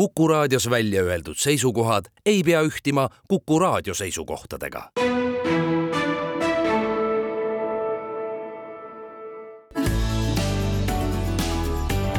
[0.00, 4.90] Kuku raadios välja öeldud seisukohad ei pea ühtima Kuku raadio seisukohtadega.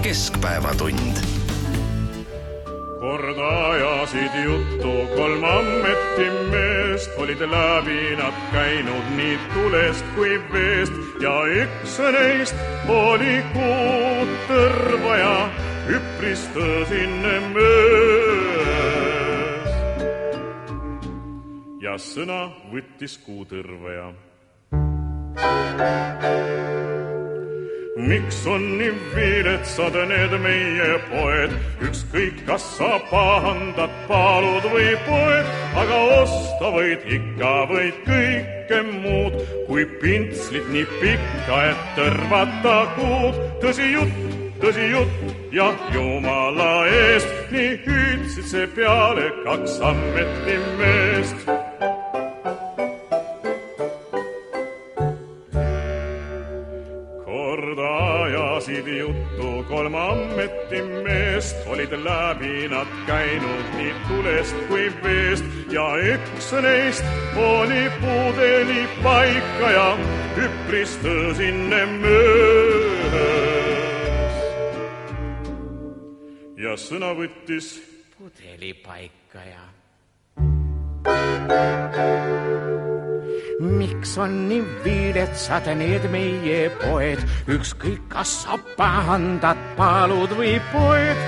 [0.01, 1.17] keskpäevatund.
[2.99, 10.93] Kord ajasid juttu kolm ametimeest, olid läbi nad käinud nii tulest kui veest.
[11.21, 12.55] Ja üks neist
[12.89, 15.49] oli kuutõrvaja,
[15.89, 17.69] üpris tõsine mees.
[21.81, 24.11] ja sõna võttis kuutõrvaja
[28.07, 31.53] miks on nii viletsad need meie poed,
[31.85, 39.85] ükskõik, kas sa pahandad palud või poed, aga osta võid ikka, võid kõike muud, kui
[40.01, 43.41] pintslit nii pikka, et tõrvata kuud.
[43.61, 44.30] tõsi jutt,
[44.61, 51.51] tõsi jutt ja jumala eest, nii hüüdsid see peale kaks ametimeest
[58.61, 67.03] ajasid juttu kolm ametimeest, olid läbi nad käinud nii tulest kui veest ja üks neist
[67.35, 69.87] oli pudeli paikaja,
[70.45, 73.50] üpris tõsine mees.
[76.61, 77.73] Ja sõna võttis
[78.17, 79.63] pudelipaikaja
[83.61, 91.21] miks on nii viletsad need meie poed, ükskõik, kas sa pahandad palud või poed,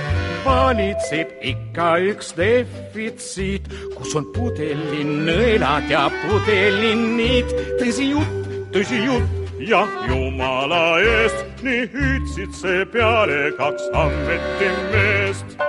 [0.46, 7.54] valitseb ikka üks defitsiit, kus on pudelinõelad ja pudeliniit.
[7.82, 15.64] tõsi jutt, tõsi jutt ja jumala eest, nii hüüdsid seepeale kaks ametimeest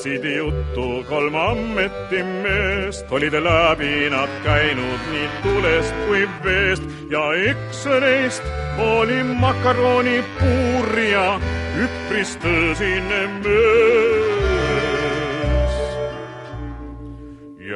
[0.00, 6.82] ajasid juttu kolm ametimeest, olid läbi nad käinud nii tulest kui veest.
[7.10, 8.42] Ja üks neist
[8.78, 11.40] oli makaronipuurija,
[11.84, 14.39] üpris tõsine mees.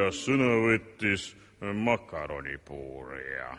[0.05, 3.55] Ja sõna võttis makaronipuurija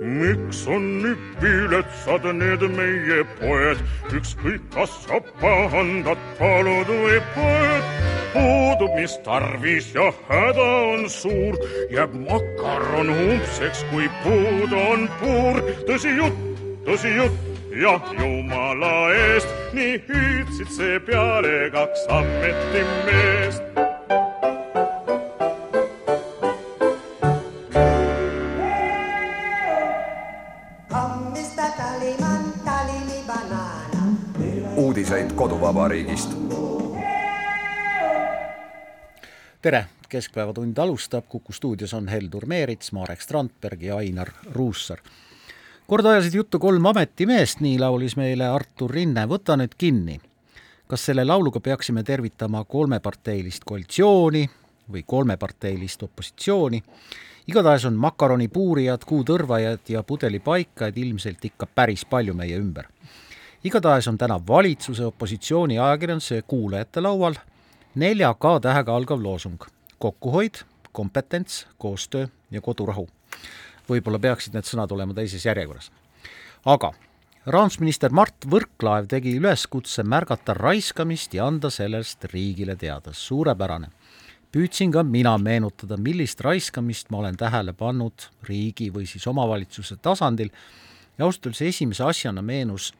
[0.00, 3.80] miks on nii viletsad need meie poed,
[4.16, 7.90] ükskõik, kas sa pahandad palud või poed.
[8.34, 11.56] puudub, mis tarvis ja häda on suur,
[11.90, 15.62] jääb makaron umbseks, kui puud on puur.
[15.88, 23.62] tõsi jutt, tõsi jutt ja jumala eest, nii hüüdsid seepeale kaks ametimeest
[34.76, 36.30] uudiseid koduvabariigist.
[39.62, 44.98] tere, Keskpäevatund alustab, Kuku stuudios on Heldur Meerits, Marek Strandberg ja Ainar Ruussaar.
[45.90, 50.20] Kord ajasid juttu kolm ametimeest, nii laulis meile Artur Rinne, võta nüüd kinni.
[50.86, 54.44] kas selle lauluga peaksime tervitama kolmeparteilist koalitsiooni
[54.92, 56.82] või kolmeparteilist opositsiooni?
[57.46, 62.86] igatahes on makaronipuurijad, kuutõrvajad ja pudelipaikajad ilmselt ikka päris palju meie ümber
[63.64, 67.34] igatahes on täna valitsuse, opositsiooni, ajakirjanduse ja kuulajate laual
[67.94, 69.58] nelja K tähega algav loosung.
[69.98, 70.54] kokkuhoid,
[70.92, 73.08] kompetents, koostöö ja kodurahu.
[73.90, 75.90] Võib-olla peaksid need sõnad olema teises järjekorras.
[76.64, 76.92] aga
[77.46, 83.88] rahandusminister Mart Võrklaev tegi üleskutse märgata raiskamist ja anda sellest riigile teada, suurepärane.
[84.52, 90.50] püüdsin ka mina meenutada, millist raiskamist ma olen tähele pannud riigi või siis omavalitsuse tasandil
[91.18, 92.92] ja ausalt öeldes esimese asjana meenus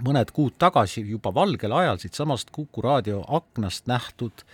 [0.00, 4.44] mõned kuud tagasi juba valgel ajal siitsamast Kuku raadio aknast nähtud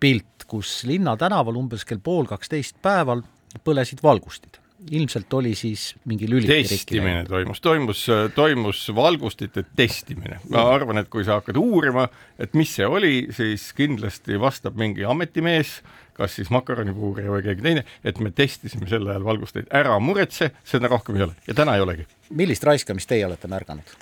[0.00, 3.22] pilt, kus Linna tänaval umbes kell pool kaksteist päeval
[3.64, 4.63] põlesid valgustid.
[4.90, 10.40] Ilmselt oli siis mingi lüliti testimine toimus, toimus, toimus valgustite testimine.
[10.50, 15.06] ma arvan, et kui sa hakkad uurima, et mis see oli, siis kindlasti vastab mingi
[15.08, 15.78] ametimees,
[16.14, 20.90] kas siis makaronipuurija või keegi teine, et me testisime sel ajal valgusteid, ära muretse, seda
[20.90, 22.06] rohkem ei ole ja täna ei olegi.
[22.30, 23.96] millist raiskamist teie olete märganud?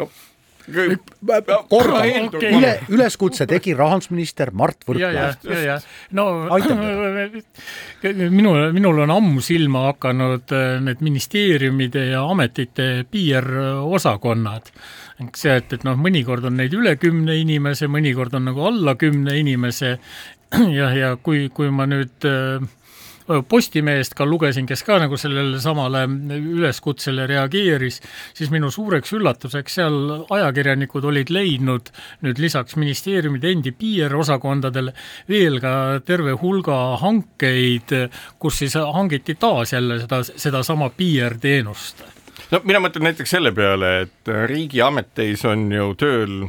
[0.00, 0.10] no
[2.38, 5.84] okay., üle, üleskutse tegi rahandusminister Mart Võrklaev.
[6.16, 6.26] no
[8.38, 14.72] minul, minul on ammu silma hakanud äh, need ministeeriumide ja ametite piirosakonnad.
[15.36, 19.36] see, et, et noh, mõnikord on neid üle kümne inimese, mõnikord on nagu alla kümne
[19.38, 19.98] inimese
[20.78, 22.64] ja, ja kui, kui ma nüüd äh,
[23.24, 26.02] Postimehest ka lugesin, kes ka nagu sellele samale
[26.36, 28.00] üleskutsele reageeris,
[28.36, 29.96] siis minu suureks üllatuseks seal
[30.28, 31.88] ajakirjanikud olid leidnud
[32.26, 34.92] nüüd lisaks ministeeriumide endi PR-osakondadele
[35.30, 35.74] veel ka
[36.04, 37.96] terve hulga hankeid,
[38.38, 42.04] kus siis hangiti taas jälle seda, sedasama PR-teenust
[42.52, 46.42] no mina mõtlen näiteks selle peale, et riigiameteis on ju tööl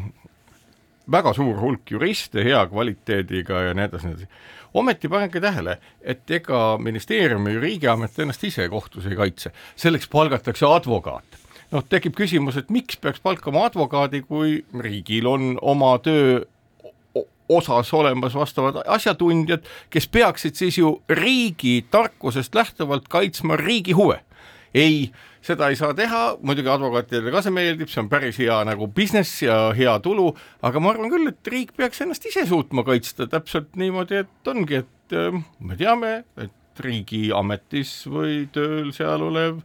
[1.11, 4.29] väga suur hulk juriste, hea kvaliteediga ja nii edasi, nii edasi.
[4.75, 10.67] Ometi pange tähele, et ega ministeerium ja riigiamet ennast ise kohtus ei kaitse, selleks palgatakse
[10.67, 11.39] advokaat.
[11.71, 16.43] noh, tekib küsimus, et miks peaks palkama advokaadi, kui riigil on oma töö
[17.49, 24.21] osas olemas vastavad asjatundjad, kes peaksid siis ju riigi tarkusest lähtuvalt kaitsma riigi huve.
[24.73, 25.11] ei
[25.45, 29.43] seda ei saa teha, muidugi advokaatidele ka see meeldib, see on päris hea nagu business
[29.45, 30.31] ja hea tulu,
[30.65, 34.81] aga ma arvan küll, et riik peaks ennast ise suutma kaitsta täpselt niimoodi, et ongi,
[34.81, 39.61] et äh, me teame, et riigiametis või tööl seal olev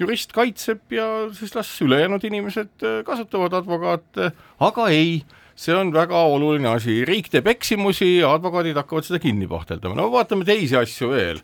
[0.00, 4.30] jurist kaitseb ja siis las ülejäänud inimesed äh, kasutavad advokaate,
[4.62, 5.20] aga ei,
[5.58, 10.10] see on väga oluline asi, riik teeb eksimusi ja advokaadid hakkavad seda kinni pahteldama, no
[10.14, 11.42] vaatame teisi asju veel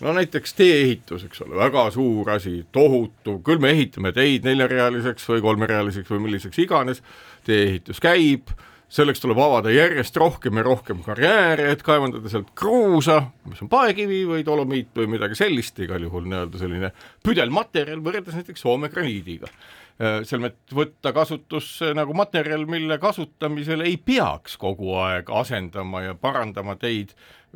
[0.00, 5.44] no näiteks tee-ehitus, eks ole, väga suur asi, tohutu, küll me ehitame teid neljarealiseks või
[5.44, 7.02] kolmerealiseks või milliseks iganes,
[7.46, 8.52] tee-ehitus käib,
[8.90, 14.24] selleks tuleb avada järjest rohkem ja rohkem karjääre, et kaevandada sealt kruusa, mis on paekivi
[14.26, 16.90] või dolomiit või midagi sellist, igal juhul nii-öelda selline
[17.26, 24.58] püdelmaterjal võrreldes näiteks Soome graniidiga äh, selmet võtta kasutusse nagu materjal, mille kasutamisel ei peaks
[24.58, 27.14] kogu aeg asendama ja parandama teid.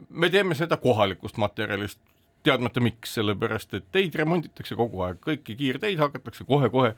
[0.08, 1.98] me teeme seda kohalikust materjalist,
[2.44, 6.92] teadmata miks, sellepärast et teid remonditakse kogu aeg, kõiki kiirteid hakatakse kohe-kohe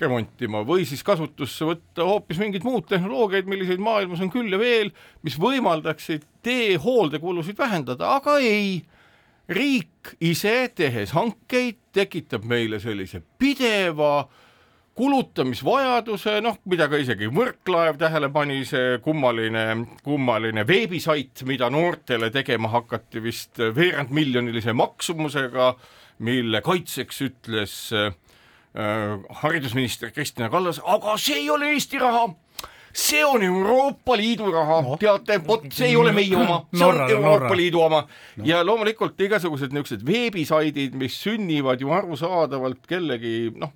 [0.00, 0.64] remontima.
[0.66, 4.92] Või siis kasutusse võtta hoopis mingeid muud tehnoloogiaid, milliseid maailmas on küll ja veel,
[5.26, 8.82] mis võimaldaksid tee hooldekulusid vähendada, aga ei,
[9.48, 14.44] riik ise, tehes hankeid, tekitab meile sellise pideva äh,
[14.98, 19.64] kulutamisvajaduse, noh, mida ka isegi Võrklaev tähele pani, see kummaline,
[20.04, 25.72] kummaline veebisait, mida noortele tegema hakati vist veerandmiljonilise maksumusega,
[26.26, 28.10] mille kaitseks ütles äh,
[29.44, 32.26] haridusminister Kristina Kallas, aga see ei ole Eesti raha
[32.98, 37.04] see on Euroopa Liidu raha no., teate, vot see ei ole meie oma, see Norra,
[37.04, 37.58] on Euroopa Norra.
[37.60, 38.48] Liidu oma no.
[38.48, 43.74] ja loomulikult igasugused niisugused veebisaidid, mis sünnivad ju arusaadavalt kellegi noh,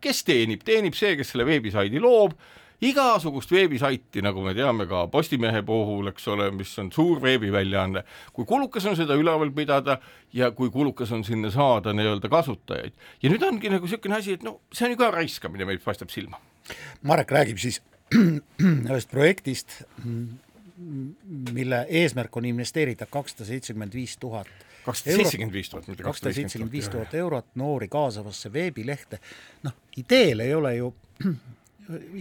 [0.00, 2.34] kes teenib, teenib see, kes selle veebisaidi loob,
[2.80, 8.48] igasugust veebisaiti, nagu me teame ka Postimehe puhul, eks ole, mis on suur veebiväljaanne, kui
[8.48, 9.98] kulukas on seda üleval pidada
[10.32, 12.96] ja kui kulukas on sinna saada nii-öelda kasutajaid.
[13.22, 16.12] ja nüüd ongi nagu niisugune asi, et no see on ju ka raiskamine, meil paistab
[16.12, 16.40] silma.
[17.02, 17.82] Marek räägib siis
[18.16, 19.82] ühest projektist,
[21.52, 24.48] mille eesmärk on investeerida kakssada seitsekümmend viis tuhat
[24.84, 29.20] kakssada seitsekümmend viis tuhat, mitte kakssada seitsekümmend viis tuhat eurot noori kaasavasse veebilehte,
[29.66, 30.92] noh, ideel ei ole ju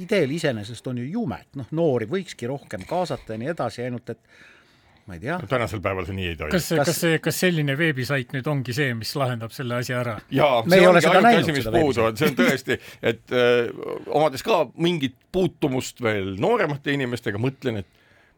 [0.03, 4.23] ideel iseenesest on ju jumet, noh, noori võikski rohkem kaasata ja nii edasi, ainult et
[5.09, 5.49] ma ei tea no,.
[5.49, 6.53] tänasel päeval see nii ei toimi.
[6.53, 10.17] kas, kas see, kas selline veebisait nüüd ongi see, mis lahendab selle asja ära?
[10.33, 12.77] jaa, see ongi ainuke asi, mis puudu on, see on tõesti,
[13.13, 17.89] et öö, äh, omades ka mingit puutumust veel nooremate inimestega, mõtlen, et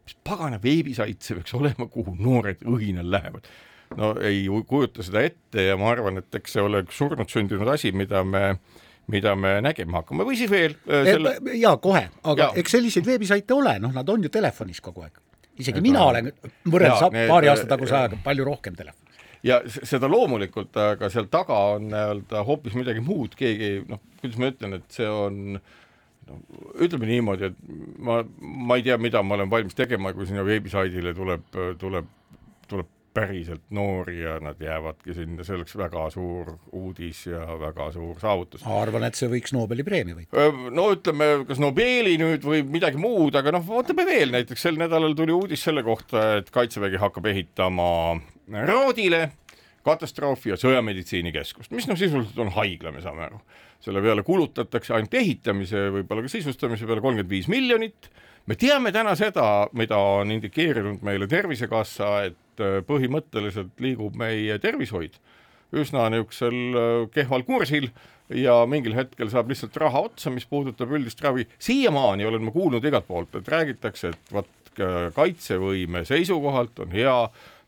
[0.06, 3.46] mis pagana veebisait see peaks olema, kuhu noored õhinal lähevad
[3.98, 7.68] no ei kujuta seda ette ja ma arvan, et eks see ole üks surnud sündinud
[7.72, 8.56] asi, mida me
[9.10, 11.34] mida me nägema hakkame või siis veel äh, selle...
[11.58, 12.50] jaa, kohe, aga ja.
[12.62, 15.18] eks selliseid veebisaite ole, noh, nad on ju telefonis kogu aeg.
[15.58, 16.30] isegi et mina olen
[16.70, 19.26] võrreldes paari aasta taguse ajaga palju rohkem telefonis.
[19.42, 24.52] ja seda loomulikult, aga seal taga on nii-öelda hoopis midagi muud, keegi noh, kuidas ma
[24.54, 26.40] ütlen, et see on no
[26.78, 31.14] ütleme niimoodi, et ma, ma ei tea, mida ma olen valmis tegema, kui sinna veebisaidile
[31.18, 31.48] tuleb,
[31.80, 32.10] tuleb,
[32.70, 38.20] tuleb päriselt noori ja nad jäävadki sinna, see oleks väga suur uudis ja väga suur
[38.20, 38.64] saavutus.
[38.64, 40.46] ma arvan, et see võiks Nobeli preemia võita.
[40.72, 45.16] no ütleme, kas Nobeli nüüd või midagi muud, aga noh, vaatame veel näiteks sel nädalal
[45.18, 47.90] tuli uudis selle kohta, et Kaitsevägi hakkab ehitama
[48.52, 49.28] Raadile
[49.86, 53.40] katastroofi- ja sõjameditsiinikeskust, mis noh, sisuliselt on haigla, me saame aru.
[53.82, 58.12] selle peale kulutatakse ainult ehitamise, võib-olla ka sisustamise peale kolmkümmend viis miljonit
[58.46, 65.18] me teame täna seda, mida on indikeerinud meile Tervisekassa, et äh, põhimõtteliselt liigub meie tervishoid
[65.72, 67.88] üsna niisugusel äh, kehval kursil
[68.32, 71.46] ja mingil hetkel saab lihtsalt raha otsa, mis puudutab üldist ravi.
[71.58, 74.58] siiamaani olen ma kuulnud igalt poolt, et räägitakse, et vot
[75.12, 77.16] kaitsevõime seisukohalt on hea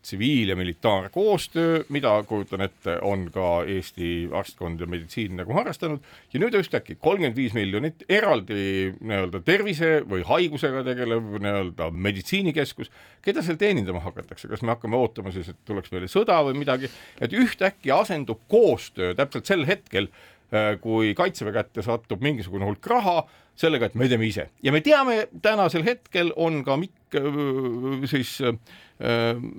[0.05, 6.05] tsiviil- ja militaarkoostöö, mida kujutan ette, on ka Eesti arstkond ja meditsiin nagu harrastanud.
[6.33, 12.93] Ja nüüd ühtäkki kolmkümmend viis miljonit eraldi nii-öelda tervise või haigusega tegelev nii-öelda meditsiinikeskus,
[13.25, 16.91] keda seal teenindama hakatakse, kas me hakkame ootama siis, et tuleks meile sõda või midagi,
[17.21, 20.11] et ühtäkki asendub koostöö täpselt sel hetkel,
[20.53, 23.23] äh, kui Kaitseväe kätte satub mingisugune hulk raha,
[23.57, 24.49] sellega, et me teeme ise.
[24.63, 28.57] Ja me teame, tänasel hetkel on ka Mikk äh, siis äh,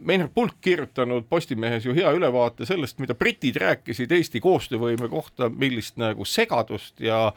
[0.01, 5.99] Meinhard Pulk kirjutanud Postimehes ju hea ülevaate sellest, mida britid rääkisid Eesti koostöövõime kohta, millist
[6.01, 7.29] nagu segadust ja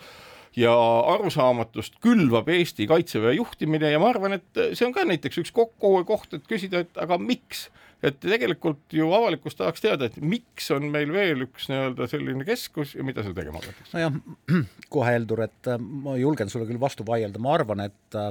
[0.56, 0.74] ja
[1.14, 6.38] arusaamatust külvab Eesti Kaitseväe juhtimine ja ma arvan, et see on ka näiteks üks kokkuhoiukoht,
[6.38, 7.68] et küsida, et aga miks
[8.04, 12.94] et tegelikult ju avalikkus tahaks teada, et miks on meil veel üks nii-öelda selline keskus
[12.94, 13.90] ja mida seal tegema hakatakse?
[13.96, 14.20] nojah,
[14.94, 18.30] kohe Heldur, et äh, ma julgen sulle küll vastu vaielda, ma arvan, et äh,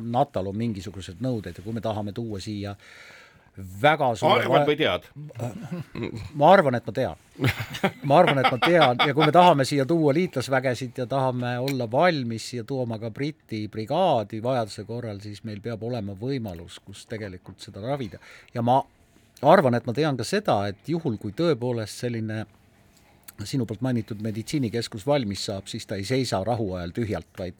[0.00, 2.74] NATO-l on mingisugused nõuded ja kui me tahame tuua siia
[3.82, 5.06] väga suure arvad või tead?
[6.38, 7.24] ma arvan, et ma tean.
[8.02, 11.88] ma arvan, et ma tean ja kui me tahame siia tuua liitlasvägesid ja tahame olla
[11.90, 17.60] valmis siia tooma ka Briti brigaadi vajaduse korral, siis meil peab olema võimalus, kus tegelikult
[17.64, 18.18] seda ravida.
[18.54, 18.80] ja ma
[19.42, 22.44] arvan, et ma tean ka seda, et juhul, kui tõepoolest selline
[23.46, 27.54] sinu poolt mainitud meditsiinikeskus valmis saab, siis ta ei seisa rahuajal tühjalt, vaid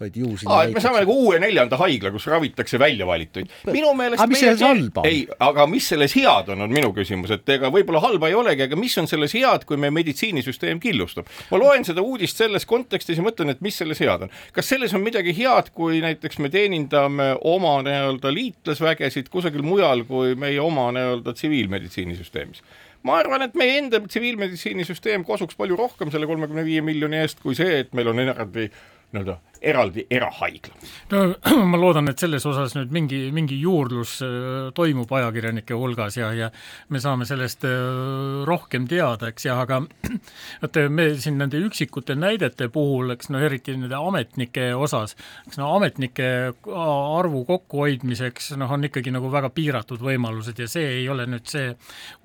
[0.00, 3.52] vaid ju sinna et me saame nagu uue neljanda haigla, kus ravitakse väljavalituid.
[3.72, 5.08] minu meelest aga mis selles halba on?
[5.08, 8.66] ei, aga mis selles head on, on minu küsimus, et ega võib-olla halba ei olegi,
[8.68, 11.30] aga mis on selles head, kui meie meditsiinisüsteem killustub?
[11.50, 14.34] ma loen seda uudist selles kontekstis ja mõtlen, et mis selles head on.
[14.56, 20.36] kas selles on midagi head, kui näiteks me teenindame oma nii-öelda liitlasvägesid kusagil mujal kui
[20.36, 22.60] meie oma nii-öelda tsiviilmeditsiinisüsteemis?
[23.06, 27.56] Ma arvan, et meie enda tsiviilmeditsiinisüsteem kosuks palju rohkem selle kolmekümne viie miljoni eest kui
[27.58, 28.68] see, et meil on eraldi
[29.14, 30.74] nii-öelda eraldi erahaigla.
[31.12, 31.22] no
[31.70, 36.50] ma loodan, et selles osas nüüd mingi, mingi juurdlus äh, toimub ajakirjanike hulgas ja, ja
[36.92, 39.82] me saame sellest äh, rohkem teada, eks, ja aga
[40.62, 45.72] vot me siin nende üksikute näidete puhul, eks no eriti nende ametnike osas, eks no
[45.76, 46.30] ametnike
[46.66, 51.72] arvu kokkuhoidmiseks noh, on ikkagi nagu väga piiratud võimalused ja see ei ole nüüd see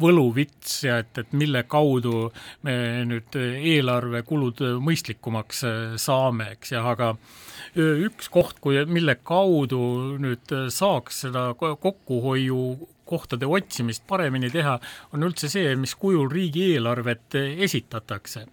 [0.01, 2.29] võluvits ja et, et mille kaudu
[2.67, 2.75] me
[3.07, 7.13] nüüd eelarvekulud mõistlikumaks äh, saame, eks, jah, aga
[7.75, 14.77] üks koht, kui, mille kaudu nüüd saaks seda kokkuhoiu kohtade otsimist paremini teha,
[15.11, 17.37] on üldse see, mis kujul riigieelarvet
[17.67, 18.45] esitatakse.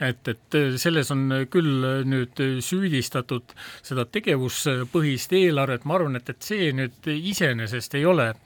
[0.00, 6.70] et, et selles on küll nüüd süüdistatud seda tegevuspõhist eelarvet, ma arvan, et, et see
[6.76, 8.44] nüüd iseenesest ei ole äh,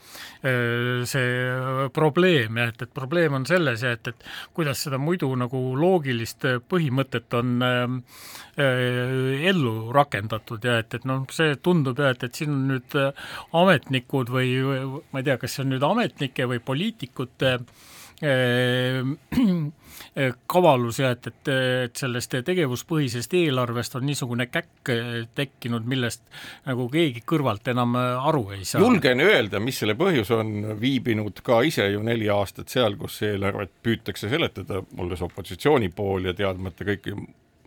[1.05, 5.61] see probleem ja et, et probleem on selles ja et, et kuidas seda muidu nagu
[5.79, 7.63] loogilist põhimõtet on
[8.59, 12.97] ellu rakendatud ja et, et noh, see tundub ja et, et siin on nüüd
[13.59, 14.57] ametnikud või
[15.13, 19.03] ma ei tea, kas see on nüüd ametnike või poliitikute äh,
[20.53, 21.51] kavalus ja et, et,
[21.85, 24.91] et sellest tegevuspõhisest eelarvest on niisugune käkk
[25.39, 26.25] tekkinud, millest
[26.67, 28.83] nagu keegi kõrvalt enam aru ei saa.
[28.83, 33.75] julgen öelda, mis selle põhjus on, viibinud ka ise ju neli aastat seal, kus eelarvet
[33.83, 37.15] püütakse seletada, olles opositsiooni pool ja teadmata kõiki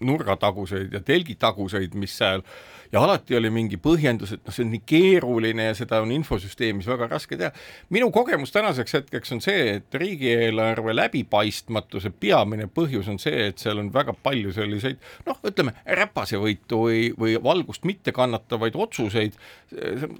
[0.01, 2.43] nurgataguseid ja telgitaguseid, mis seal
[2.91, 6.89] ja alati oli mingi põhjendus, et noh, see on nii keeruline ja seda on infosüsteemis
[6.91, 7.51] väga raske teha.
[7.89, 13.79] minu kogemus tänaseks hetkeks on see, et riigieelarve läbipaistmatuse peamine põhjus on see, et seal
[13.81, 19.37] on väga palju selliseid noh, ütleme räpasevõitu või, või valgust mitte kannatavaid otsuseid,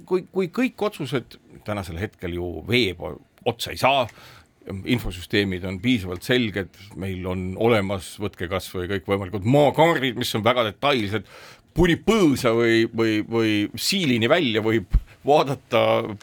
[0.06, 3.02] kui, kui kõik otsused tänasel hetkel ju veeb
[3.46, 4.06] otsa ei saa,
[4.84, 10.68] infosüsteemid on piisavalt selged, meil on olemas, võtke kas või kõikvõimalikud maakaardid, mis on väga
[10.68, 11.26] detailsed,
[11.76, 14.92] kuni põõsa või, või, või siilini välja võib
[15.26, 15.82] vaadata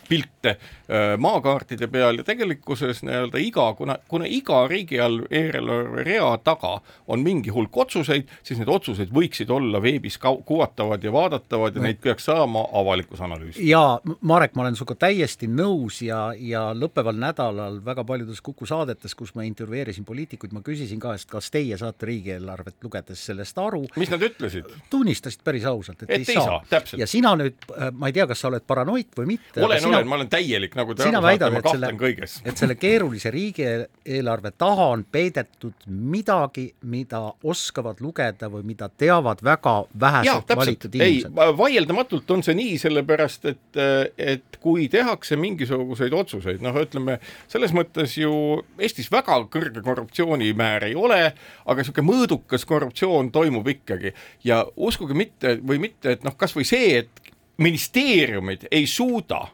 [0.09, 7.23] pilte äh, maakaartide peal ja tegelikkuses nii-öelda iga, kuna, kuna iga riigieelarve rea taga on
[7.23, 12.27] mingi hulk otsuseid, siis need otsused võiksid olla veebis kuvatavad ja vaadatavad ja neid peaks
[12.29, 13.63] saama avalikus analüüsis.
[13.65, 19.15] jaa, Marek, ma olen sinuga täiesti nõus ja, ja lõppeval nädalal väga paljudes Kuku saadetes,
[19.15, 23.85] kus ma intervjueerisin poliitikuid, ma küsisin ka, et kas teie saate riigieelarvet lugedes sellest aru.
[23.99, 24.69] mis nad ütlesid?
[24.89, 26.99] tunnistasid päris ausalt, et, et ei, ei saa, saa..
[26.99, 29.61] ja sina nüüd, äh, ma ei tea, kas sa oled paranoid, paranoid või mitte.
[29.63, 32.39] olen, olen, ma olen täielik, nagu te aru saate, ma kahtlen kõiges.
[32.45, 39.75] et selle keerulise riigieelarve taha on peidetud midagi, mida oskavad lugeda või mida teavad väga
[39.99, 41.31] vähesed valitud inimesed.
[41.37, 43.81] ei, vaieldamatult on see nii, sellepärast et,
[44.17, 48.33] et kui tehakse mingisuguseid otsuseid, noh, ütleme selles mõttes ju
[48.79, 51.21] Eestis väga kõrge korruptsioonimäär ei ole,
[51.65, 54.13] aga niisugune mõõdukas korruptsioon toimub ikkagi
[54.47, 57.29] ja uskuge mitte või mitte, et noh, kas või see, et
[57.59, 59.45] ministeeriumid ei suuda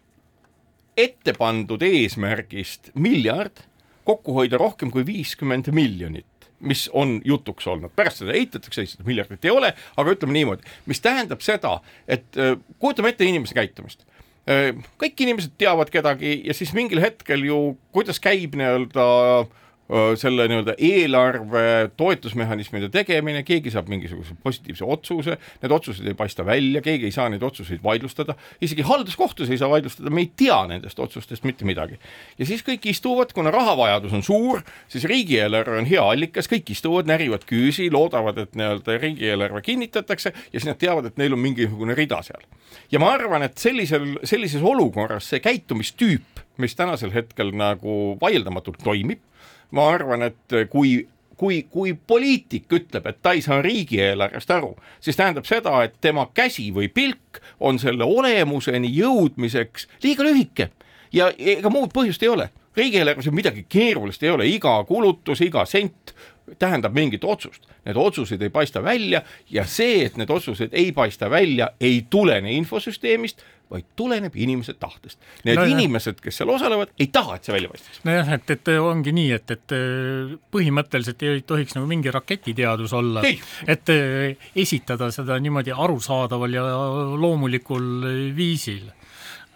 [0.98, 3.66] ette pandud eesmärgist miljard,
[4.06, 6.30] kokku hoida rohkem kui viiskümmend miljonit
[6.66, 11.02] mis on jutuks olnud, pärast seda eitatakse, seda miljardit ei ole, aga ütleme niimoodi, mis
[11.04, 14.06] tähendab seda, et äh, kujutame ette inimese käitumist.
[14.50, 14.72] Äh,
[15.02, 17.60] kõik inimesed teavad kedagi ja siis mingil hetkel ju,
[17.96, 19.08] kuidas käib nii-öelda
[19.42, 19.62] äh,
[20.18, 26.82] selle nii-öelda eelarve toetusmehhanismide tegemine, keegi saab mingisuguse positiivse otsuse, need otsused ei paista välja,
[26.82, 28.34] keegi ei saa neid otsuseid vaidlustada,
[28.66, 32.00] isegi halduskohtus ei saa vaidlustada, me ei tea nendest otsustest mitte midagi.
[32.38, 37.06] ja siis kõik istuvad, kuna rahavajadus on suur, siis riigieelarve on hea allikas, kõik istuvad,
[37.12, 41.94] närivad küüsi, loodavad, et nii-öelda riigieelarve kinnitatakse ja siis nad teavad, et neil on mingisugune
[41.94, 42.42] rida seal.
[42.92, 49.22] ja ma arvan, et sellisel, sellises olukorras see käitumistüüp, mis tänasel hetkel nagu vaieldamatult toimib,
[49.72, 51.08] ma arvan, et kui
[51.38, 56.28] kui, kui poliitik ütleb, et ta ei saa riigieelarvest aru, siis tähendab seda, et tema
[56.34, 60.70] käsi või pilk on selle olemuseni jõudmiseks liiga lühike.
[61.14, 62.50] Ja ega muud põhjust ei ole.
[62.76, 66.12] riigieelarves ju midagi keerulist ei ole, iga kulutus, iga sent
[66.60, 71.30] tähendab mingit otsust, need otsused ei paista välja ja see, et need otsused ei paista
[71.30, 73.42] välja, ei tulene infosüsteemist,
[73.72, 75.20] vaid tuleneb inimese tahtest.
[75.48, 78.02] Need no, inimesed, kes seal osalevad, ei taha, et see välja paistaks.
[78.08, 79.76] nojah, et, et ongi nii, et, et
[80.54, 83.26] põhimõtteliselt ei tohiks nagu mingi raketiteadus olla,
[83.76, 83.94] et
[84.56, 86.68] esitada seda niimoodi arusaadaval ja
[87.20, 87.90] loomulikul
[88.38, 88.86] viisil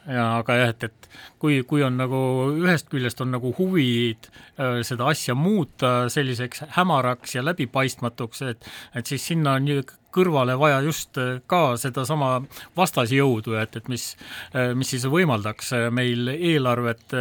[0.09, 1.09] ja aga jah, et, et
[1.39, 2.19] kui, kui on nagu
[2.59, 9.09] ühest küljest on nagu huvid äh, seda asja muuta selliseks hämaraks ja läbipaistmatuks, et, et
[9.09, 9.69] siis sinna on
[10.09, 12.31] kõrvale vaja just äh, ka sedasama
[12.77, 14.05] vastasjõudu, et, et mis,
[14.51, 17.15] äh, mis siis võimaldaks meil eelarvet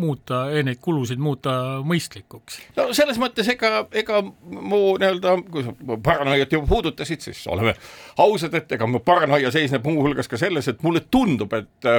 [0.00, 1.52] muuta, neid kulusid muuta
[1.86, 2.60] mõistlikuks.
[2.78, 7.74] no selles mõttes ega, ega mu nii-öelda, kui sa paranoiat juba puudutasid, siis oleme
[8.20, 11.90] ausad, et ega mu paranoia seisneb muuhulgas ka selles, et mulle tundub, et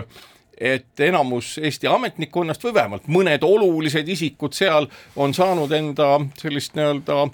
[0.62, 7.26] et enamus Eesti ametnikkonnast või vähemalt mõned olulised isikud seal on saanud enda sellist nii-öelda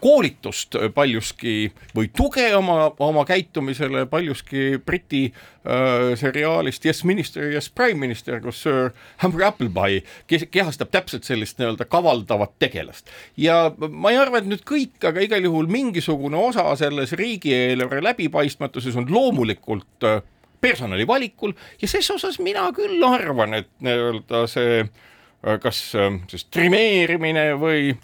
[0.00, 8.00] koolitust paljuski või tuge oma, oma käitumisele paljuski Briti äh, seriaalist Yes Minister, Yes Prime
[8.00, 8.90] Minister, kus Sir
[9.22, 10.02] Humphrey Appleby
[10.50, 13.08] kehastab täpselt sellist nii-öelda kavaldavat tegelast.
[13.36, 18.96] ja ma ei arva, et nüüd kõik, aga igal juhul mingisugune osa selles riigieelarve läbipaistmatuses
[18.96, 20.20] on loomulikult äh,
[20.60, 26.46] personali valikul ja ses osas mina küll arvan, et nii-öelda see äh, kas äh, siis
[26.52, 27.94] trimeerimine või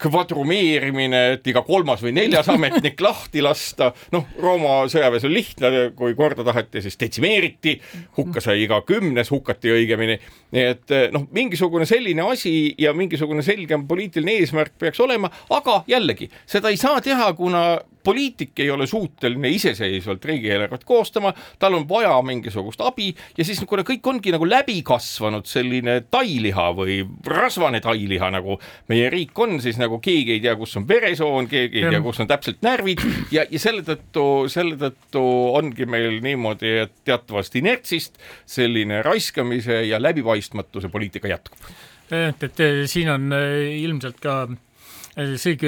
[0.00, 6.16] kvadrumeerimine, et iga kolmas või neljas ametnik lahti lasta, noh, Rooma sõjaväes on lihtne, kui
[6.18, 7.76] korda taheti, siis detsimeeriti,
[8.16, 10.16] hukka sai iga kümnes, hukati õigemini,
[10.56, 15.82] nii et äh, noh, mingisugune selline asi ja mingisugune selgem poliitiline eesmärk peaks olema, aga
[15.90, 17.64] jällegi, seda ei saa teha, kuna
[18.04, 23.84] poliitik ei ole suuteline iseseisvalt riigieelarvet koostama, tal on vaja mingisugust abi ja siis kuna
[23.86, 28.58] kõik ongi nagu läbi kasvanud selline tailiha või rasvane tailiha, nagu
[28.92, 32.22] meie riik on, siis nagu keegi ei tea, kus on veresoon, keegi ei tea, kus
[32.22, 35.24] on täpselt närvid ja, ja selle tõttu, selle tõttu
[35.60, 41.70] ongi meil niimoodi, et teatavast inertsist selline raiskamise ja läbipaistmatuse poliitika jätkub.
[42.10, 45.58] et, et siin on äh, ilmselt ka äh, see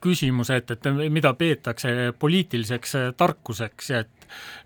[0.00, 4.15] küsimus, et, et mida peetakse poliitiliseks tarkuseks ja et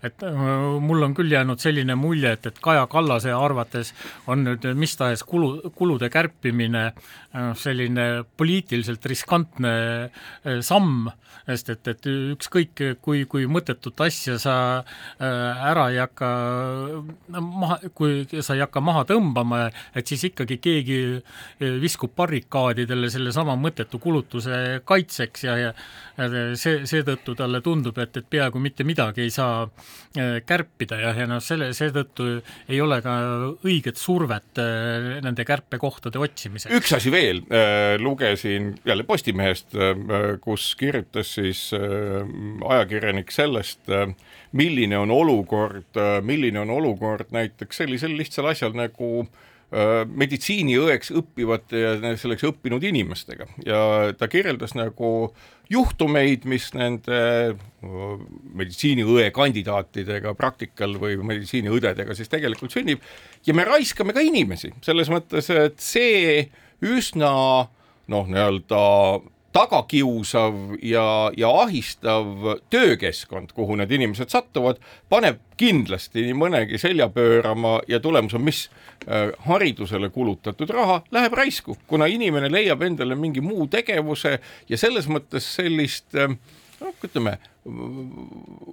[0.03, 0.43] et äh,
[0.81, 3.93] mul on küll jäänud selline mulje, et, et Kaja Kallase arvates
[4.31, 11.09] on nüüd mis tahes kulu, kulude kärpimine äh, selline poliitiliselt riskantne äh, samm,
[11.47, 14.55] sest et, et ükskõik, kui, kui mõttetut asja sa
[15.19, 16.27] ära ei hakka
[17.33, 19.63] maha, kui sa ei hakka maha tõmbama,
[19.97, 20.99] et siis ikkagi keegi
[21.81, 25.73] viskub barrikaadidele sellesama mõttetu kulutuse kaitseks ja, ja
[26.59, 29.50] see, seetõttu talle tundub, et, et peaaegu mitte midagi ei saa
[30.45, 32.27] kärpida ja, ja noh, selle, seetõttu
[32.71, 33.13] ei ole ka
[33.67, 36.73] õiget survet äh, nende kärpekohtade otsimiseks.
[36.75, 39.75] üks asi veel, äh, lugesin jälle Postimehest,
[40.43, 43.89] kus kirjutas siis ajakirjanik sellest,
[44.55, 51.79] milline on olukord, milline on olukord näiteks sellisel lihtsal asjal nagu äh, Äh, meditsiiniõeks õppivate
[51.79, 53.47] ja selleks õppinud inimestega.
[53.63, 55.31] Ja ta kirjeldas nagu
[55.71, 57.19] juhtumeid, mis nende
[57.51, 58.23] äh,
[58.59, 63.03] meditsiiniõe kandidaatidega praktikal või meditsiiniõdedega siis tegelikult sünnib.
[63.47, 66.49] Ja me raiskame ka inimesi, selles mõttes, et see
[66.83, 67.31] üsna
[68.11, 68.81] noh, nii-öelda
[69.53, 72.25] tagakiusav ja, ja ahistav
[72.69, 74.79] töökeskkond, kuhu need inimesed satuvad,
[75.11, 78.63] paneb kindlasti nii mõnegi selja pöörama ja tulemus on mis?
[79.07, 84.37] Äh, haridusele kulutatud raha läheb raisku, kuna inimene leiab endale mingi muu tegevuse
[84.69, 87.37] ja selles mõttes sellist noh, ütleme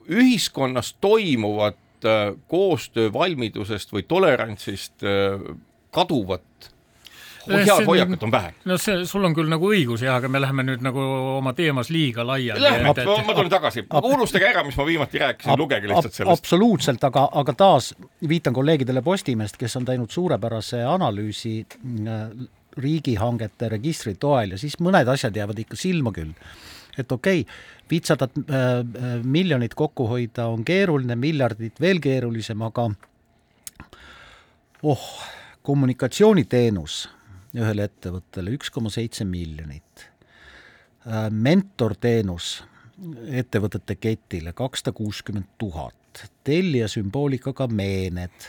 [0.08, 5.06] ühiskonnas toimuvat äh, koostöövalmidusest või tolerantsist
[5.90, 6.72] kaduvat
[7.48, 8.52] head hoiakut on vähe.
[8.68, 11.02] no see, sul on küll nagu õigus jah, aga me läheme nüüd nagu
[11.38, 12.62] oma teemas liiga laiali.
[12.62, 12.92] Lähme,
[13.26, 16.44] ma tulen tagasi, unustage ära, mis ma viimati rääkisin, lugege lihtsalt sellest.
[16.44, 17.92] absoluutselt, aga, aga taas
[18.28, 22.24] viitan kolleegidele Postimehest, kes on teinud suurepärase analüüsi äh,
[22.78, 26.32] riigihangete registri toel ja siis mõned asjad jäävad ikka silma küll.
[26.98, 27.58] et okei okay,,
[27.90, 32.88] viitsadat äh, äh, miljonit kokku hoida on keeruline, miljardit veel keerulisem, aga
[34.82, 35.06] oh,
[35.62, 37.08] kommunikatsiooniteenus
[37.59, 40.09] ühele ettevõttele üks koma seitse miljonit,
[41.07, 42.59] äh, mentorteenus
[43.31, 48.49] ettevõtete ketile kakssada kuuskümmend tuhat, tellija sümboolikaga meened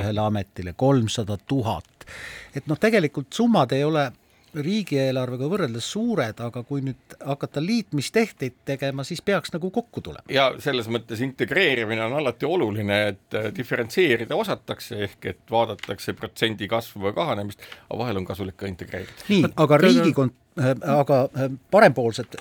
[0.00, 2.06] ühele ametile kolmsada tuhat.
[2.54, 4.08] et noh, tegelikult summad ei ole
[4.54, 10.24] riigieelarvega võrreldes suured, aga kui nüüd hakata liitmistehteid tegema, siis peaks nagu kokku tulema.
[10.32, 16.68] ja selles mõttes integreerimine on alati oluline, et äh, diferentseerida osatakse, ehk et vaadatakse protsendi
[16.70, 19.26] kasvu või kahanemist, aga vahel on kasulik ka integreerida.
[19.28, 22.38] nii, aga riigikont-, äh, aga äh, parempoolsed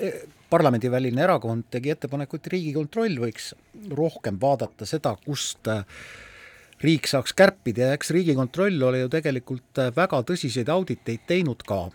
[0.53, 3.53] parlamendiväline erakond tegi ettepaneku, et Riigikontroll võiks
[3.97, 5.65] rohkem vaadata seda, kust
[6.83, 11.87] riik saaks kärpida ja eks Riigikontroll ole ju tegelikult väga tõsiseid auditeid teinud ka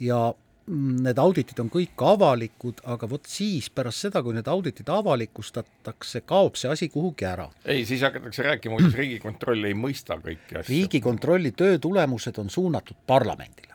[0.00, 0.18] ja
[0.66, 6.22] mm, need auditid on kõik avalikud, aga vot siis pärast seda, kui need auditid avalikustatakse,
[6.28, 7.48] kaob see asi kuhugi ära.
[7.64, 10.68] ei, siis hakatakse rääkima, kuidas Riigikontroll ei mõista kõiki asju.
[10.70, 13.74] riigikontrolli töö tulemused on suunatud parlamendile.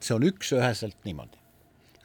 [0.00, 1.38] see on üks-üheselt niimoodi.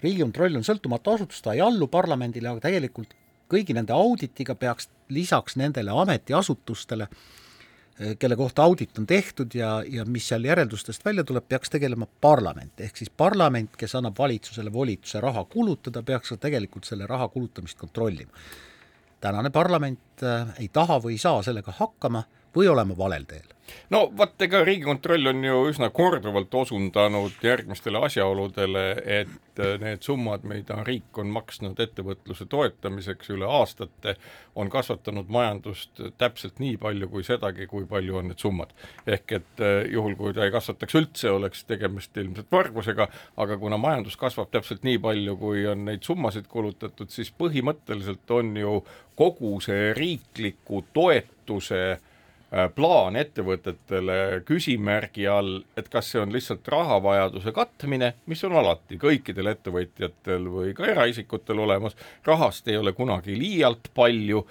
[0.04, 3.16] riigikontroll on sõltumatu asutus, ta ei allu parlamendile, aga tegelikult
[3.50, 7.18] kõigi nende auditiga peaks lisaks nendele ametiasutustele äh,
[8.20, 12.74] kelle kohta audit on tehtud ja, ja mis seal järeldustest välja tuleb, peaks tegelema parlament,
[12.84, 17.80] ehk siis parlament, kes annab valitsusele volituse raha kulutada, peaks ka tegelikult selle raha kulutamist
[17.80, 18.32] kontrollima.
[19.22, 22.24] tänane parlament äh, ei taha või ei saa sellega hakkama
[22.56, 23.55] või olema valel teel
[23.90, 28.86] no vot, ega Riigikontroll on ju üsna korduvalt osundanud järgmistele asjaoludele,
[29.20, 34.16] et äh, need summad, mida riik on maksnud ettevõtluse toetamiseks üle aastate,
[34.56, 38.74] on kasvatanud majandust täpselt nii palju kui sedagi, kui palju on need summad.
[39.08, 43.78] ehk et äh, juhul, kui ta ei kasvataks üldse, oleks tegemist ilmselt vargusega, aga kuna
[43.78, 48.82] majandus kasvab täpselt nii palju, kui on neid summasid kulutatud, siis põhimõtteliselt on ju
[49.16, 52.12] kogu see riikliku toetuse äh,
[52.76, 59.50] plaan ettevõtetele küsimärgi all, et kas see on lihtsalt rahavajaduse katmine, mis on alati kõikidel
[59.56, 64.46] ettevõtjatel või ka eraisikutel olemas, rahast ei ole kunagi liialt palju,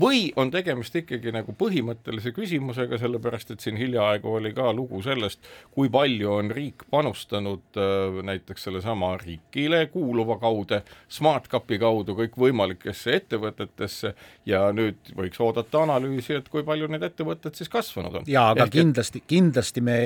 [0.00, 5.44] või on tegemist ikkagi nagu põhimõttelise küsimusega, sellepärast et siin hiljaaegu oli ka lugu sellest,
[5.74, 14.14] kui palju on riik panustanud äh, näiteks sellesama riigile kuuluva kaudu, SmartCapi kaudu kõikvõimalikesse ettevõtetesse
[14.46, 18.28] ja nüüd võiks oodata analüüsi, et kui palju need ettevõtted siis kasvanud on.
[18.28, 19.98] jaa, aga Ehk kindlasti, kindlasti me,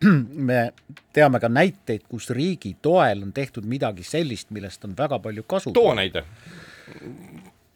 [0.50, 0.62] me
[1.16, 5.72] teame ka näiteid, kus riigi toel on tehtud midagi sellist, millest on väga palju kasu.
[5.76, 6.24] too näide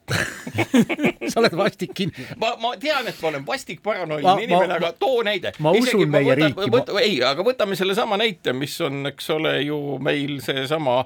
[1.30, 2.36] sa oled vastik inimene.
[2.40, 5.54] ma, ma tean, et ma olen vastik paranoiline inimene, aga too näide.
[5.64, 6.70] ma usun Isegi meie võta, riiki.
[6.74, 10.98] Võta, ei, aga võtame sellesama näite, mis on, eks ole ju meil seesama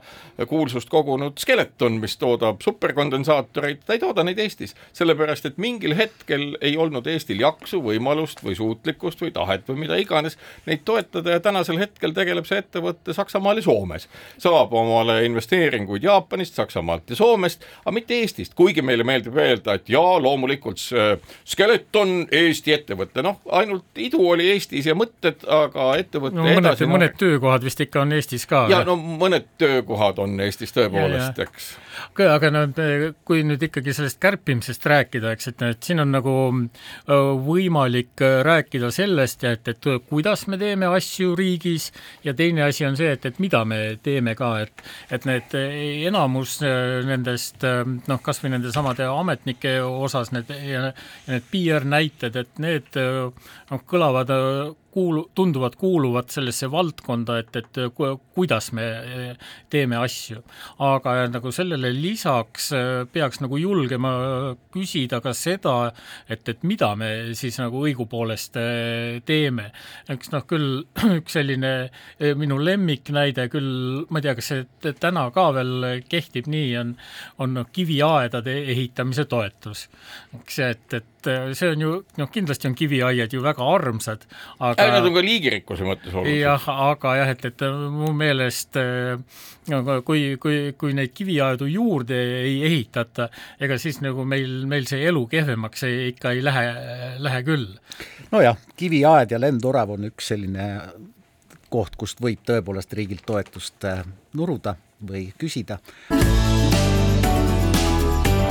[0.50, 6.56] kuulsust kogunud Skeleton, mis toodab superkondensaatoreid, ta ei tooda neid Eestis, sellepärast et mingil hetkel
[6.64, 11.44] ei olnud Eestil jaksu, võimalust või suutlikkust või tahet või mida iganes neid toetada ja
[11.44, 14.08] tänasel hetkel tegeleb see ettevõte Saksamaal ja Soomes.
[14.42, 19.90] saab omale investeeringuid Jaapanist, Saksamaalt ja Soomest, aga mitte Eestist, kuigi meile meeldib öelda, et
[19.92, 20.80] jaa, loomulikult
[21.48, 26.88] Skeleton Eesti ettevõte, noh, ainult idu oli Eestis ja mõtted, aga ettevõte no, mõned, edasi
[26.88, 28.64] mõned no, töökohad vist ikka on Eestis ka.
[28.70, 31.68] ja no mõned töökohad on Eestis tõepoolest, eks.
[32.10, 32.64] aga, aga no
[33.28, 36.36] kui nüüd ikkagi sellest kärpimisest rääkida, eks, et, et siin on nagu
[37.48, 41.90] võimalik rääkida sellest, et, et kuidas me teeme asju riigis
[42.24, 45.54] ja teine asi on see, et, et mida me teeme ka, et et need
[46.08, 46.58] enamus
[47.08, 50.50] nendest noh, kas või nendes samade ametnike osas need,
[51.28, 54.32] need PR näited, et need noh, kõlavad
[54.98, 57.80] kuulu-, tunduvad kuuluvat sellesse valdkonda, et, et
[58.34, 58.86] kuidas me
[59.70, 60.42] teeme asju.
[60.84, 62.70] aga nagu sellele lisaks
[63.12, 64.12] peaks nagu julgema
[64.74, 65.92] küsida ka seda,
[66.28, 68.58] et, et mida me siis nagu õigupoolest
[69.28, 69.70] teeme.
[70.10, 70.82] eks noh, küll
[71.20, 71.72] üks selline
[72.38, 76.94] minu lemmiknäide küll, ma ei tea, kas see täna ka veel kehtib nii, on,
[77.38, 79.86] on kiviaedade ehitamise toetus.
[80.40, 84.24] eks, et, et see on ju noh, kindlasti on kiviaiad ju väga armsad,
[84.58, 86.40] aga nad on ka liigirikkuse mõttes olulised.
[86.42, 92.56] jah, aga jah, et, et mu meelest no, kui, kui, kui neid kiviaedu juurde ei
[92.68, 93.28] ehitata,
[93.60, 96.64] ega siis nagu meil, meil see elu kehvemaks ei, ikka ei lähe,
[97.24, 97.68] lähe küll.
[98.32, 100.68] nojah, kiviaed ja lendorav on üks selline
[101.68, 103.84] koht, kust võib tõepoolest riigilt toetust
[104.38, 105.78] nuruda või küsida.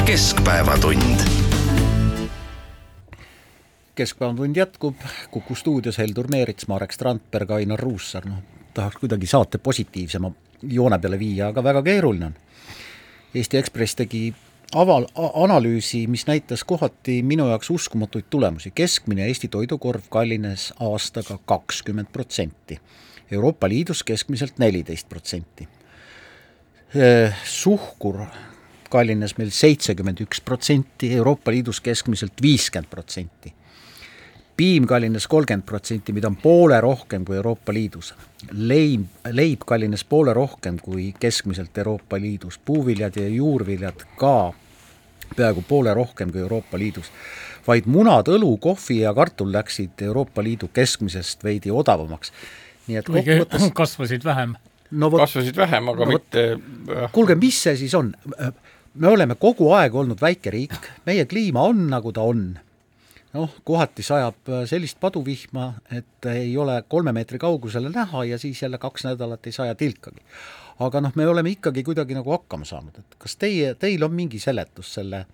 [0.08, 1.47] keskpäevatund.
[3.98, 10.32] Keskpäevatund jätkub, Kuku stuudios Heldur Meerits, Marek Strandberg, Ainar Ruussaar, noh, tahaks kuidagi saate positiivsema
[10.64, 12.36] joone peale viia, aga väga keeruline on.
[13.36, 14.22] Eesti Ekspress tegi
[14.76, 18.72] aval-, analüüsi, mis näitas kohati minu jaoks uskumatuid tulemusi.
[18.76, 22.80] keskmine Eesti toidukorv kallines aastaga kakskümmend protsenti.
[23.32, 25.68] Euroopa Liidus keskmiselt neliteist protsenti.
[27.44, 28.22] Suhkur
[28.90, 33.54] kallines meil seitsekümmend üks protsenti, Euroopa Liidus keskmiselt viiskümmend protsenti.
[34.58, 38.14] Piim kallines kolmkümmend protsenti, mida on poole rohkem kui Euroopa Liidus.
[38.52, 44.54] leib, leib kallines poole rohkem kui keskmiselt Euroopa Liidus, puuviljad ja juurviljad ka
[45.36, 47.12] peaaegu poole rohkem kui Euroopa Liidus.
[47.68, 52.32] vaid munad, õlu, kohvi ja kartul läksid Euroopa Liidu keskmisest veidi odavamaks.
[52.88, 54.56] nii et kokkuvõttes kasvasid vähem
[54.92, 56.46] no vot, kasvasid vähem, aga no, mitte
[57.12, 58.14] kuulge, mis see siis on?
[58.98, 62.48] me oleme kogu aeg olnud väike riik, meie kliima on, nagu ta on.
[63.38, 68.62] Noh, kohati sajab äh, sellist paduvihma, et ei ole kolme meetri kaugusele näha ja siis
[68.62, 70.24] jälle kaks nädalat ei saja tilkagi.
[70.80, 74.40] aga noh, me oleme ikkagi kuidagi nagu hakkama saanud, et kas teie, teil on mingi
[74.40, 75.26] seletus selle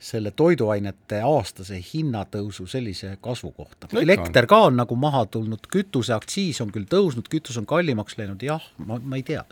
[0.00, 3.88] selle toiduainete aastase hinnatõusu sellise kasvu kohta.
[4.00, 8.64] elekter ka on nagu maha tulnud, kütuseaktsiis on küll tõusnud, kütus on kallimaks läinud, jah,
[8.78, 9.44] ma, ma ei tea.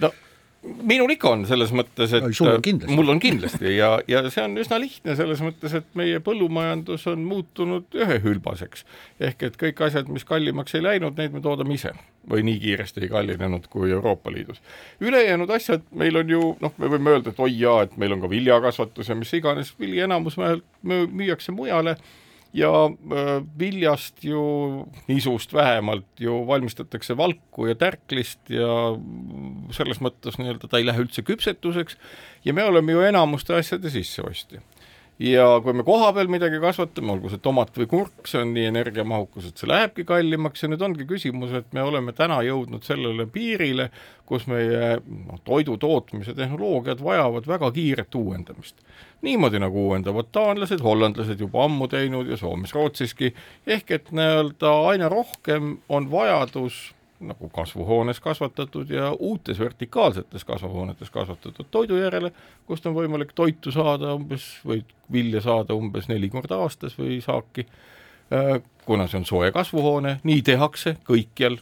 [0.00, 0.12] no
[0.66, 4.78] minul ikka on selles mõttes, et on mul on kindlasti ja, ja see on üsna
[4.82, 8.84] lihtne selles mõttes, et meie põllumajandus on muutunud ühehülbaseks.
[9.20, 11.94] ehk et kõik asjad, mis kallimaks ei läinud, neid me toodame ise
[12.30, 14.60] või nii kiiresti ei kallinenud kui Euroopa Liidus.
[15.00, 18.24] ülejäänud asjad, meil on ju noh, me võime öelda, et oi jaa, et meil on
[18.24, 20.38] ka viljakasvatus ja mis iganes, vili enamus
[20.82, 21.96] müüakse mujale
[22.54, 22.70] ja
[23.58, 24.42] viljast ju,
[25.08, 28.70] nisust vähemalt ju valmistatakse valku ja tärklist ja
[29.76, 31.98] selles mõttes nii-öelda ta ei lähe üldse küpsetuseks.
[32.44, 34.62] Ja me oleme ju enamuste asjade sisseostja
[35.18, 38.66] ja kui me koha peal midagi kasvatame, olgu see tomat või kurk, see on nii
[38.68, 43.28] energiamahukas, et see lähebki kallimaks ja nüüd ongi küsimus, et me oleme täna jõudnud sellele
[43.32, 43.88] piirile,
[44.28, 48.76] kus meie noh, toidu tootmise tehnoloogiad vajavad väga kiiret uuendamist.
[49.22, 53.32] niimoodi, nagu uuendavad taanlased, hollandlased juba ammu teinud ja Soomes, Rootsiski,
[53.66, 61.66] ehk et nii-öelda aina rohkem on vajadus nagu kasvuhoones kasvatatud ja uutes vertikaalsetes kasvuhoonetes kasvatatud
[61.70, 62.32] toidu järele,
[62.66, 67.66] kust on võimalik toitu saada umbes või vilja saada umbes neli korda aastas või saaki.
[68.32, 71.58] Äh, kuna see on soe kasvuhoone, nii tehakse kõikjal,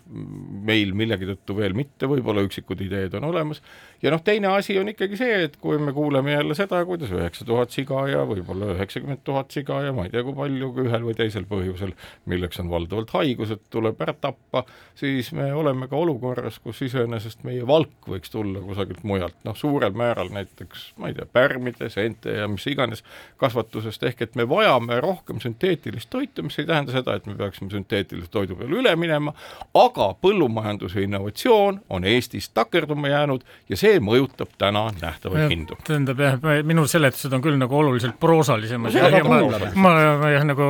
[0.68, 3.62] meil millegi tõttu veel mitte, võib-olla üksikud ideed on olemas,
[4.04, 7.46] ja noh, teine asi on ikkagi see, et kui me kuuleme jälle seda, kuidas üheksa
[7.48, 11.16] tuhat siga ja võib-olla üheksakümmend tuhat siga ja ma ei tea, kui palju ühel või
[11.16, 11.94] teisel põhjusel,
[12.30, 14.64] milleks on valdavalt haigused, tuleb ära tappa,
[15.00, 19.96] siis me oleme ka olukorras, kus iseenesest meie valk võiks tulla kusagilt mujalt, noh, suurel
[19.96, 23.04] määral näiteks, ma ei tea, pärmide, seente ja mis iganes
[23.40, 27.70] kasvatusest, ehk et me vajame rohkem sünteetilist toitu, mis ei tähenda seda, et me peaksime
[27.72, 29.34] sünteetilise toidu peale üle minema,
[29.78, 35.78] aga põllumajanduse innovatsioon on Eestis takerduma jäänud ja see mõjutab täna nähtavaid hindu.
[35.86, 39.22] tähendab jah, minu seletused on küll nagu oluliselt proosalisemad no,.
[39.28, 39.40] ma,
[39.74, 40.68] ma, ma jah, nagu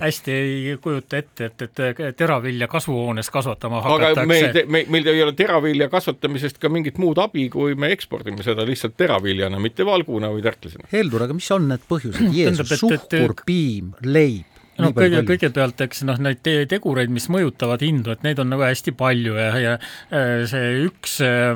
[0.00, 4.20] hästi ei kujuta ette, et, et teravilja kasvuhoones kasvatama hakatakse.
[4.20, 8.44] aga meil, me, meil ei ole teravilja kasvatamisest ka mingit muud abi, kui me ekspordime
[8.46, 10.90] seda lihtsalt teraviljana, mitte valguna või tärklisena.
[10.92, 12.28] Heldur, aga mis on need põhjused?
[12.38, 18.12] Jeesus, suhkur, piim, leib no kõige, kõigepealt eks noh, neid te tegureid, mis mõjutavad hindu,
[18.14, 19.78] et neid on nagu hästi palju ja, ja
[20.10, 21.54] äh, see üks äh,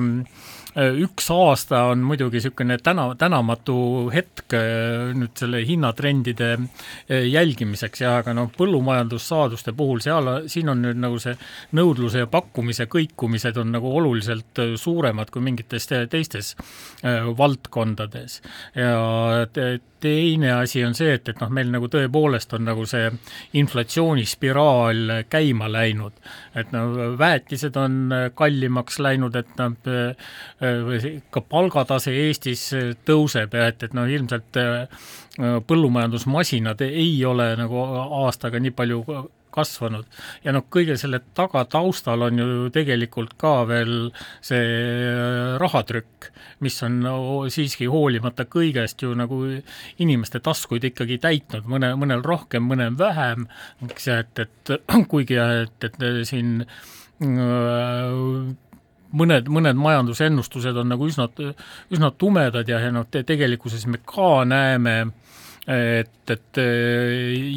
[0.76, 3.76] üks aasta on muidugi niisugune täna, tänamatu
[4.14, 6.50] hetk äh, nüüd selle hinnatrendide
[7.08, 11.34] jälgimiseks ja aga noh, põllumajandussaaduste puhul seal, siin on nüüd nagu see
[11.76, 16.54] nõudluse ja pakkumise kõikumised on nagu oluliselt suuremad kui mingites teistes
[17.38, 18.40] valdkondades
[18.78, 18.94] ja
[20.00, 23.10] teine asi on see, et, et noh, meil nagu tõepoolest on nagu see
[23.60, 26.12] inflatsioonispiraal käima läinud.
[26.54, 29.76] et no väetised on kallimaks läinud, et noh,
[30.60, 32.66] ka palgatase Eestis
[33.08, 34.58] tõuseb ja et, et noh, ilmselt
[35.66, 37.84] põllumajandusmasinad ei ole nagu
[38.20, 39.04] aastaga nii palju
[39.54, 40.06] kasvanud.
[40.44, 44.10] Ja noh, kõige selle taga taustal on ju tegelikult ka veel
[44.46, 46.30] see rahatrükk,
[46.64, 47.16] mis on no,
[47.52, 49.42] siiski hoolimata kõigest ju nagu
[50.02, 53.48] inimeste taskuid ikkagi täitnud, mõne, mõnel rohkem, mõnel vähem,
[53.90, 54.74] eks et, et
[55.12, 56.60] kuigi et, et siin
[59.16, 61.28] mõned, mõned majandusennustused on nagu üsna,
[61.92, 64.96] üsna tumedad ja, ja noh, tegelikkuses me ka näeme,
[65.70, 66.60] et, et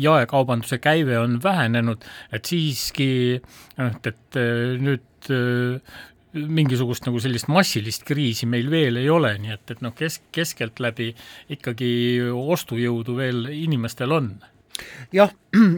[0.03, 3.09] jaekaubanduse käive on vähenenud, et siiski
[3.77, 4.41] noh, et, et
[4.83, 5.31] nüüd
[6.33, 11.11] mingisugust nagu sellist massilist kriisi meil veel ei ole, nii et, et noh, kesk, keskeltläbi
[11.53, 11.91] ikkagi
[12.33, 14.31] ostujõudu veel inimestel on.
[15.13, 15.29] Jah,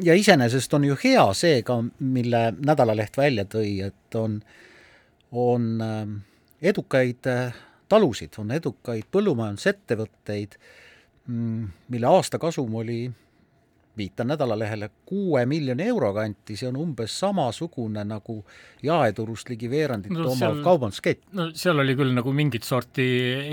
[0.07, 4.64] ja iseenesest on ju hea see ka, mille Nädalaleht välja tõi, et on äh,
[5.35, 6.17] on ähm,
[6.61, 7.55] edukaid äh,
[7.91, 10.57] talusid, on edukaid põllumajandusettevõtteid,
[11.27, 12.99] mm, mille aastakasum oli
[13.97, 18.37] viitan Nädalalehele, kuue miljoni euro kanti, see on umbes samasugune nagu
[18.85, 21.23] jaeturust ligi veerandit no, omav kaubanduskett.
[21.37, 23.05] no seal oli küll nagu mingit sorti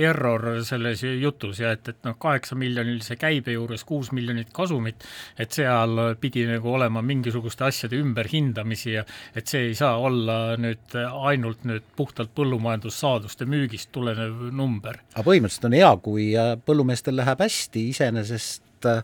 [0.05, 5.07] error selles jutus ja et, et noh, kaheksa miljonilise käibe juures kuus miljonit kasumit,
[5.40, 10.98] et seal pidi nagu olema mingisuguste asjade ümberhindamisi ja et see ei saa olla nüüd
[10.98, 15.00] ainult nüüd puhtalt põllumajandussaaduste müügist tulenev number.
[15.14, 19.02] aga põhimõtteliselt on hea, kui äh, põllumeestel läheb hästi, iseenesest Äh,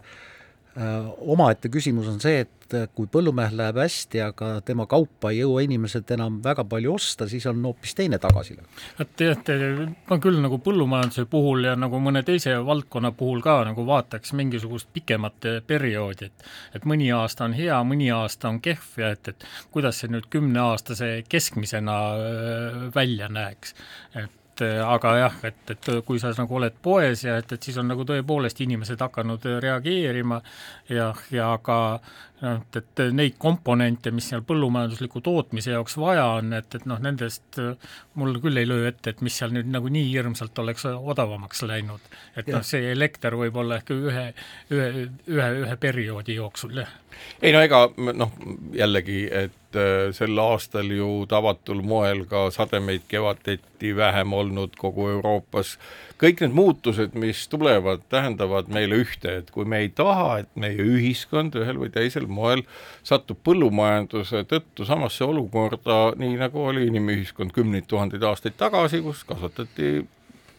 [0.78, 5.64] omaette küsimus on see, et äh, kui põllumehel läheb hästi, aga tema kaupa ei jõua
[5.66, 8.82] inimesed enam väga palju osta, siis on hoopis teine tagasilöök.
[9.02, 9.58] et teate,
[10.10, 14.90] ma küll nagu põllumajanduse puhul ja nagu mõne teise valdkonna puhul ka nagu vaataks mingisugust
[14.94, 19.46] pikemat perioodi, et et mõni aasta on hea, mõni aasta on kehv ja et, et
[19.74, 23.74] kuidas see nüüd kümneaastase keskmisena äh, välja näeks.
[24.14, 27.62] et et äh, aga jah, et, et kui sa nagu oled poes ja et, et
[27.62, 30.40] siis on nagu tõepoolest inimesed hakanud reageerima
[30.90, 31.78] ja, ja ka
[32.42, 37.00] noh, et, et neid komponente, mis seal põllumajandusliku tootmise jaoks vaja on, et, et noh,
[37.02, 37.60] nendest
[38.18, 42.10] mul küll ei löö ette, et mis seal nüüd nagu nii hirmsalt oleks odavamaks läinud.
[42.36, 44.26] et noh, see elekter võib olla ehk ühe,
[44.74, 44.88] ühe,
[45.30, 46.90] ühe, ühe perioodi jooksul, jah.
[47.42, 48.34] ei no ega noh,
[48.74, 49.58] jällegi, et äh,
[50.16, 55.76] sel aastal ju tavatul moel ka sademeid kevadeti vähem olnud kogu Euroopas.
[56.18, 60.80] Kõik need muutused, mis tulevad, tähendavad meile ühte, et kui me ei taha, et meie
[60.82, 62.64] ühiskond ühel või teisel moel
[63.06, 70.06] satub põllumajanduse tõttu samasse olukorda, nii nagu oli inimühiskond kümneid tuhandeid aastaid tagasi, kus kasvatati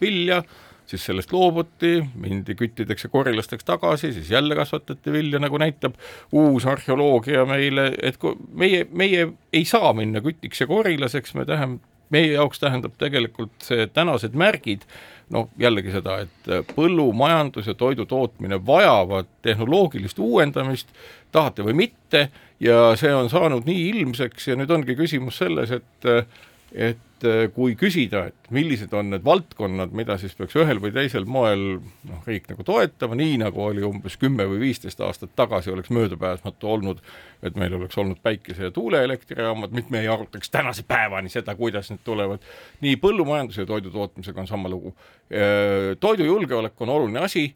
[0.02, 0.44] vilja,
[0.90, 6.00] siis sellest loobuti, mindi küttideks ja korilasteks tagasi, siis jälle kasvatati vilja, nagu näitab
[6.32, 11.86] uus arheoloogia meile, et kui meie, meie ei saa minna kütiks ja korilaseks, me tähendame,
[12.10, 14.88] meie jaoks tähendab tegelikult see tänased märgid
[15.30, 20.90] noh, jällegi seda, et põllumajandus ja toidu tootmine vajavad tehnoloogilist uuendamist,
[21.32, 26.10] tahate või mitte, ja see on saanud nii ilmseks ja nüüd ongi küsimus selles, et
[26.10, 30.92] äh, et äh, kui küsida, et millised on need valdkonnad, mida siis peaks ühel või
[30.96, 35.72] teisel moel noh, riik nagu toetama, nii nagu oli umbes kümme või viisteist aastat tagasi,
[35.74, 37.02] oleks möödapääsmatu olnud,
[37.44, 41.92] et meil oleks olnud päikese- ja tuuleelektrijaamad, mitte me ei arutaks tänase päevani seda, kuidas
[41.92, 42.40] need tulevad.
[42.82, 44.96] nii põllumajanduse ja toidu tootmisega on sama lugu.
[45.32, 47.54] Äh, toidujulgeolek on oluline asi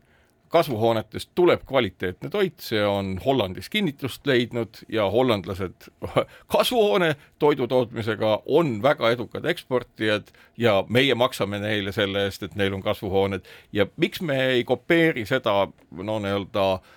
[0.53, 5.87] kasvuhoonetest tuleb kvaliteetne toit, see on Hollandis kinnitust leidnud ja hollandlased
[6.55, 12.73] kasvuhoone toidu tootmisega on väga edukad eksportijad ja meie maksame neile selle eest, et neil
[12.77, 13.41] on kasvuhooned.
[13.73, 15.55] Ja miks me ei kopeeri seda
[15.91, 16.93] no nii-öelda äh,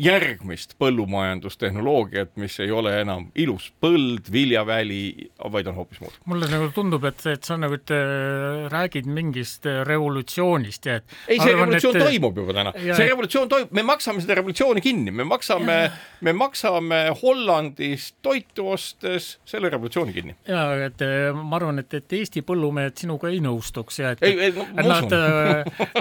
[0.00, 6.16] järgmist põllumajandustehnoloogiat, mis ei ole enam ilus põld, viljaväli, vaid on hoopis muud.
[6.30, 11.14] mulle nagu tundub, et, et sa nagu, et äh, räägid mingist äh, revolutsioonist ja et
[11.28, 12.06] ei, see arvan, revolutsioon et...
[12.08, 15.78] toimub juba täna, see revolutsioon toimub, me maksame seda revolutsiooni kinni, me maksame,
[16.26, 20.36] me maksame Hollandist toitu ostes selle revolutsiooni kinni.
[20.50, 24.50] ja et äh, ma arvan, et, et Eesti põllumehed sinuga ei nõustuks ja et, ei,
[24.58, 24.98] no,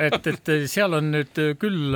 [0.02, 1.96] et et, et seal on nüüd küll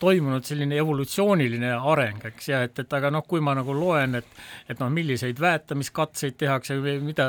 [0.00, 4.16] toimunud selline selline evolutsiooniline areng, eks, ja et, et aga noh, kui ma nagu loen,
[4.20, 4.32] et
[4.70, 7.28] et noh, milliseid väetamiskatseid tehakse või mida,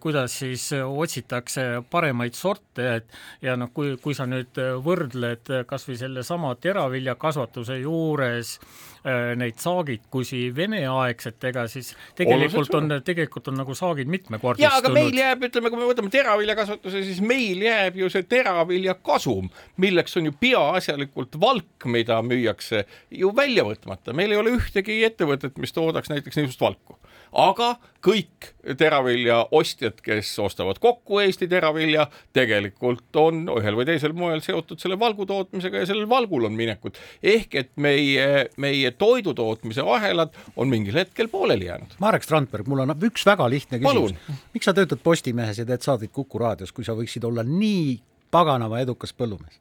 [0.00, 5.98] kuidas siis otsitakse paremaid sorte, et ja noh, kui, kui sa nüüd võrdled kas või
[6.00, 14.68] sellesama teraviljakasvatuse juures äh, neid saagikusi veneaegsetega, siis tegelikult on, tegelikult on nagu saagid mitmekordistunud.
[14.68, 19.50] jaa, aga meil jääb, ütleme, kui me võtame teraviljakasvatuse, siis meil jääb ju see teraviljakasum,
[19.82, 25.02] milleks on ju peaasjalikult valk, mida müüa hoitakse ju välja võtmata, meil ei ole ühtegi
[25.06, 26.98] ettevõtet, mis toodaks näiteks niisugust valku
[27.32, 34.42] aga kõik teravilja ostjad, kes ostavad kokku Eesti teravilja, tegelikult on ühel või teisel moel
[34.44, 36.98] seotud selle valgu tootmisega ja sellel valgul on minekut.
[37.22, 41.96] ehk et meie, meie toidutootmise ahelad on mingil hetkel pooleli jäänud.
[41.98, 44.14] Marek Strandberg, mul on üks väga lihtne küsimus.
[44.52, 48.00] miks sa töötad Postimehes ja teed saateid Kuku raadios, kui sa võiksid olla nii
[48.30, 49.60] paganama edukas põllumees?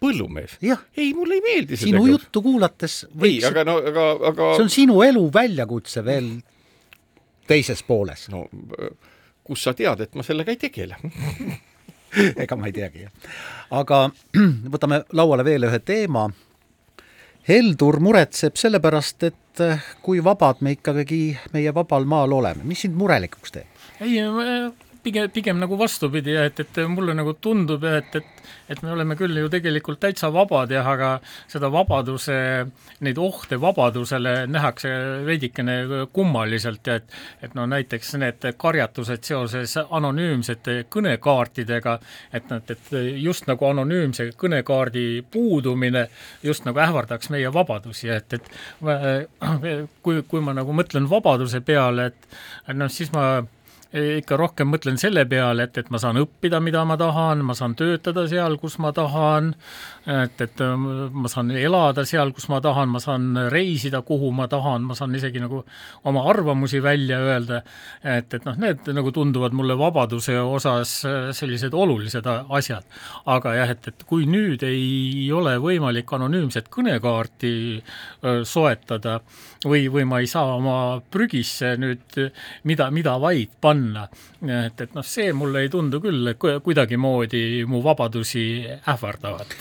[0.00, 0.58] Põllumees?
[0.62, 2.14] ei, mulle ei meeldi see sinu tegevus.
[2.14, 6.32] juttu kuulates võiks ei, aga no aga, aga see on sinu elu väljakutse veel
[7.48, 8.28] teises pooles.
[8.32, 8.46] no
[9.48, 10.98] kust sa tead, et ma sellega ei tegele
[12.42, 13.32] ega ma ei teagi, jah.
[13.80, 14.02] aga
[14.74, 16.28] võtame lauale veel ühe teema.
[17.48, 21.22] Heldur muretseb sellepärast, et eh, kui vabad me ikkagi
[21.54, 23.86] meie vabal maal oleme, mis sind murelikuks teeb?
[24.04, 24.20] ei,
[25.08, 28.34] pigem, pigem nagu vastupidi, et, et mulle nagu tundub, et, et
[28.68, 31.10] et me oleme küll ju tegelikult täitsa vabad jah, aga
[31.48, 32.36] seda vabaduse,
[33.04, 34.90] neid ohte vabadusele nähakse
[35.26, 35.78] veidikene
[36.12, 41.98] kummaliselt ja et et no näiteks need karjatused seoses anonüümsete kõnekaartidega,
[42.32, 42.92] et nad, et
[43.22, 46.06] just nagu anonüümse kõnekaardi puudumine
[46.42, 48.50] just nagu ähvardaks meie vabadusi, et, et
[50.02, 53.38] kui, kui ma nagu mõtlen vabaduse peale, et noh, siis ma
[53.88, 57.72] ikka rohkem mõtlen selle peale, et, et ma saan õppida, mida ma tahan, ma saan
[57.78, 59.54] töötada seal, kus ma tahan,
[60.04, 64.44] et, et äh, ma saan elada seal, kus ma tahan, ma saan reisida, kuhu ma
[64.50, 65.62] tahan, ma saan isegi nagu
[66.08, 67.62] oma arvamusi välja öelda,
[68.04, 72.84] et, et noh, need nagu tunduvad mulle vabaduse osas äh, sellised olulised asjad.
[73.24, 79.22] aga jah, et, et kui nüüd ei ole võimalik anonüümset kõnekaarti äh, soetada
[79.64, 82.20] või, või ma ei saa oma prügisse nüüd
[82.68, 84.08] mida, mida vaid panna, panna.
[84.66, 89.54] et, et noh, see mulle ei tundu küll kuidagimoodi mu vabadusi ähvardavad.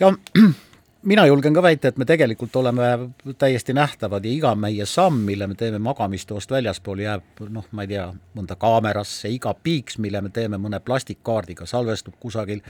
[0.00, 0.12] ja
[1.12, 2.90] mina julgen ka väita, et me tegelikult oleme
[3.38, 7.94] täiesti nähtavad ja iga meie samm, mille me teeme magamistoast väljaspool, jääb noh, ma ei
[7.94, 12.62] tea, mõnda kaamerasse, iga piiks, mille me teeme mõne plastikkaardiga, salvestub kusagil,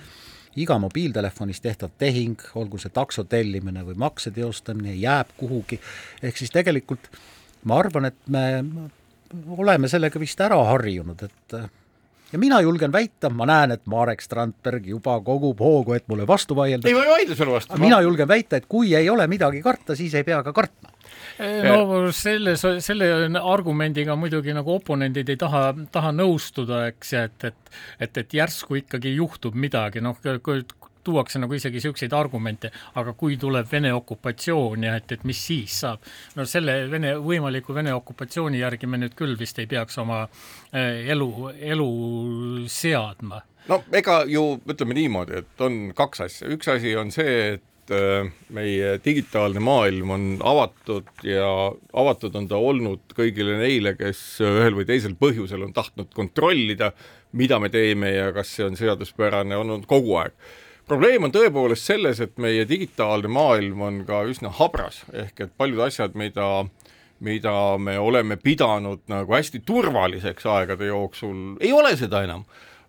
[0.57, 5.81] iga mobiiltelefonis tehtav tehing, olgu see takso tellimine või makse teostamine, jääb kuhugi,
[6.23, 7.11] ehk siis tegelikult
[7.65, 8.47] ma arvan, et me
[9.57, 11.59] oleme sellega vist ära harjunud, et
[12.33, 16.57] ja mina julgen väita, ma näen, et Marek Strandberg juba kogub hoogu, et mulle vastu
[16.59, 16.89] vaielda.
[16.89, 17.79] ei, ma ei vaidle sulle vastu.
[17.81, 20.95] mina julgen väita, et kui ei ole midagi karta, siis ei pea ka kartma
[21.67, 23.09] no selles, selle
[23.41, 27.67] argumendiga muidugi nagu oponendid ei taha, taha nõustuda, eks, et, et
[28.01, 30.17] et, et järsku ikkagi juhtub midagi, noh,
[31.07, 35.81] tuuakse nagu isegi niisuguseid argumente, aga kui tuleb Vene okupatsioon ja et, et mis siis
[35.85, 36.03] saab,
[36.37, 41.07] no selle Vene, võimaliku Vene okupatsiooni järgi me nüüd küll vist ei peaks oma eh,
[41.13, 41.31] elu,
[41.75, 41.91] elu
[42.71, 43.43] seadma.
[43.71, 48.31] no ega ju ütleme niimoodi, et on kaks asja, üks asi on see, et eh,
[48.57, 51.49] meie digitaalne maailm on avatud ja
[51.95, 56.93] avatud on ta olnud kõigile neile, kes ühel või teisel põhjusel on tahtnud kontrollida,
[57.37, 60.39] mida me teeme ja kas see on seaduspärane, olnud kogu aeg
[60.89, 65.83] probleem on tõepoolest selles, et meie digitaalne maailm on ka üsna habras, ehk et paljud
[65.87, 66.67] asjad, mida
[67.21, 72.45] mida me oleme pidanud nagu hästi turvaliseks aegade jooksul, ei ole seda enam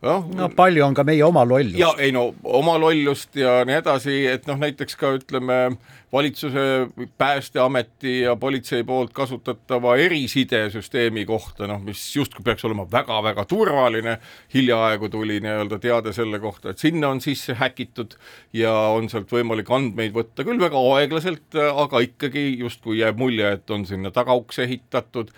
[0.06, 1.80] noh, no palju on ka meie oma lollust.
[1.80, 5.78] ja ei no oma lollust ja nii edasi, et noh, näiteks ka ütleme
[6.14, 6.88] valitsuse,
[7.18, 14.18] Päästeameti ja politsei poolt kasutatava erisidesüsteemi kohta, noh, mis justkui peaks olema väga-väga turvaline,
[14.54, 18.16] hiljaaegu tuli nii-öelda teade selle kohta, et sinna on sisse häkitud
[18.56, 23.76] ja on sealt võimalik andmeid võtta küll väga aeglaselt, aga ikkagi justkui jääb mulje, et
[23.76, 25.34] on sinna tagauks ehitatud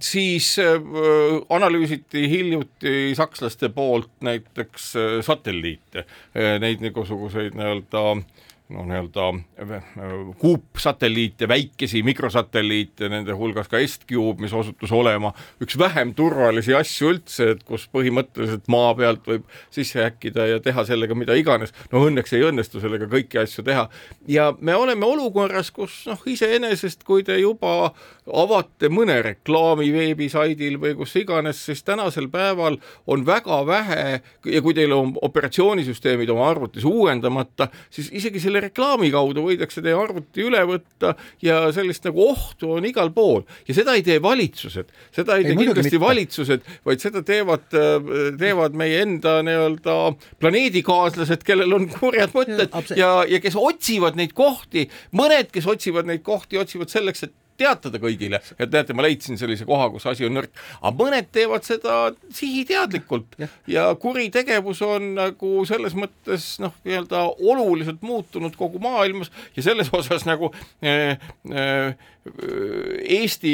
[0.00, 4.92] siis öö, analüüsiti hiljuti sakslaste poolt näiteks
[5.24, 6.04] satelliite,
[6.60, 8.02] neid niisuguseid nii-öelda
[8.68, 9.84] no nii-öelda äh,
[10.38, 15.32] kuupsatelliite, väikesi mikrosatelliite, nende hulgas ka Est-Cube, mis osutus olema
[15.64, 20.84] üks vähem turvalisi asju üldse, et kus põhimõtteliselt maa pealt võib sisse häkkida ja teha
[20.84, 21.72] sellega mida iganes.
[21.92, 23.88] no õnneks ei õnnestu sellega kõiki asju teha.
[24.28, 27.94] ja me oleme olukorras, kus noh, iseenesest, kui te juba
[28.28, 34.76] avate mõne reklaami veebisaidil või kus iganes, siis tänasel päeval on väga vähe ja kui
[34.76, 40.44] teil on operatsioonisüsteemid oma arvutis uuendamata, siis isegi selle selle reklaami kaudu võidakse teie arvuti
[40.44, 43.44] üle võtta ja sellist nagu ohtu on igal pool.
[43.68, 46.04] Ja seda ei tee valitsused, seda ei, ei tee kindlasti mitte.
[46.04, 47.66] valitsused, vaid seda teevad,
[48.38, 49.98] teevad meie enda nii-öelda
[50.42, 56.08] planeedikaaslased, kellel on kurjad mõtted ja, ja, ja kes otsivad neid kohti, mõned, kes otsivad
[56.08, 60.26] neid kohti, otsivad selleks, et teatada kõigile, et näete, ma leidsin sellise koha, kus asi
[60.28, 61.98] on nõrk, aga mõned teevad seda
[62.34, 63.38] sihiteadlikult.
[63.38, 69.32] Ja, ja kuritegevus on nagu selles mõttes noh, nii-öelda oluliselt muutunud kogu maailmas.
[69.56, 70.52] Ja selles osas nagu
[70.84, 71.18] äh,
[71.52, 72.08] äh,
[73.08, 73.52] Eesti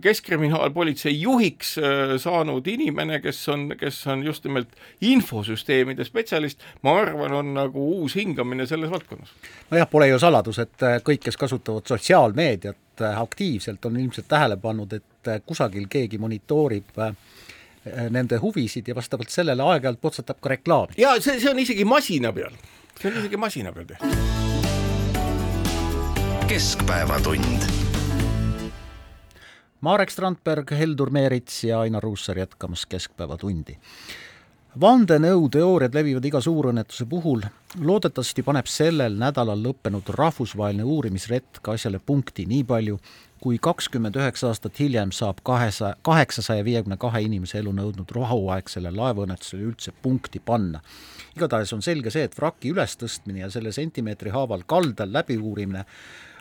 [0.00, 1.74] Keskkriminaalpolitsei juhiks
[2.22, 4.72] saanud inimene, kes on, kes on just nimelt
[5.04, 9.34] infosüsteemide spetsialist, ma arvan, on nagu uus hingamine selles valdkonnas.
[9.70, 14.92] nojah, pole ju saladus, et kõik, kes kasutavad sotsiaalmeediat, Äh, aktiivselt on ilmselt tähele pannud,
[14.92, 17.12] et äh, kusagil keegi monitoorib äh,
[18.10, 20.96] nende huvisid ja vastavalt sellele aeg-ajalt potsatab ka reklaami.
[20.96, 22.56] jaa, see, see on isegi masina peal,
[22.96, 24.08] see on isegi masina peal tehtud.
[26.48, 27.68] keskpäevatund.
[29.80, 33.76] Marek Strandberg, Heldur Meerits ja Ainar Ruussaar jätkamas Keskpäevatundi
[34.80, 37.40] vandenõuteooriad levivad iga suurõnnetuse puhul.
[37.80, 42.98] loodetavasti paneb sellel nädalal lõppenud rahvusvaheline uurimisretk asjale punkti nii palju,
[43.40, 49.64] kui kakskümmend üheksa aastat hiljem saab kahesaja, kaheksasaja viiekümne kahe inimese elu nõudnud rahuaegsele laevaõnnetusele
[49.64, 50.80] üldse punkti panna.
[51.36, 55.84] igatahes on selge see, et vraki ülestõstmine ja selle sentimeetri haaval kaldal läbiuurimine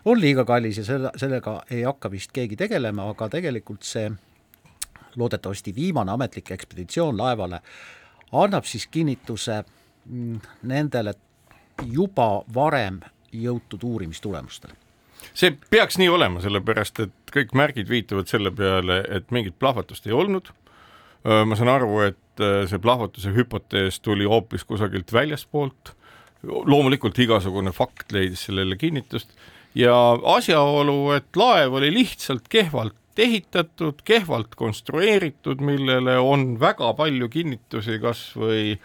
[0.05, 4.11] on liiga kallis ja selle, sellega ei hakka vist keegi tegelema, aga tegelikult see
[5.15, 7.61] loodetavasti viimane ametlik ekspeditsioon laevale
[8.43, 9.63] annab siis kinnituse
[10.05, 11.13] mm, nendele
[11.91, 12.99] juba varem
[13.35, 14.73] jõutud uurimistulemustele.
[15.33, 20.13] see peaks nii olema, sellepärast et kõik märgid viitavad selle peale, et mingit plahvatust ei
[20.13, 20.51] olnud.
[21.25, 25.95] ma saan aru, et see plahvatuse hüpotees tuli hoopis kusagilt väljaspoolt.
[26.43, 29.31] loomulikult igasugune fakt leidis sellele kinnitust
[29.75, 29.95] ja
[30.35, 38.27] asjaolu, et laev oli lihtsalt kehvalt ehitatud, kehvalt konstrueeritud, millele on väga palju kinnitusi, kas
[38.39, 38.75] või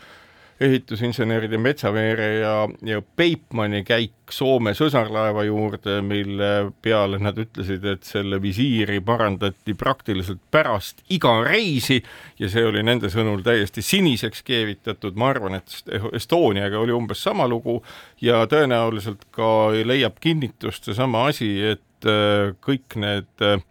[0.60, 6.50] ehitusinseneride Metsaveere ja, ja Peipmanni käik Soome sõsarlaeva juurde, mille
[6.84, 11.98] peale nad ütlesid, et selle visiiri parandati praktiliselt pärast iga reisi
[12.38, 17.48] ja see oli nende sõnul täiesti siniseks keevitatud, ma arvan, et Estoniaga oli umbes sama
[17.48, 17.80] lugu
[18.20, 23.64] ja tõenäoliselt ka leiab kinnitust seesama asi, et äh, kõik need äh,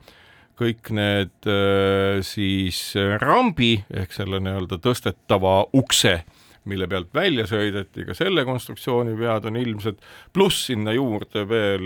[0.60, 6.20] kõik need äh, siis äh, rambi ehk selle nii-öelda tõstetava ukse
[6.70, 10.00] mille pealt välja sõideti, ka selle konstruktsiooni vead on ilmsed,
[10.36, 11.86] pluss sinna juurde veel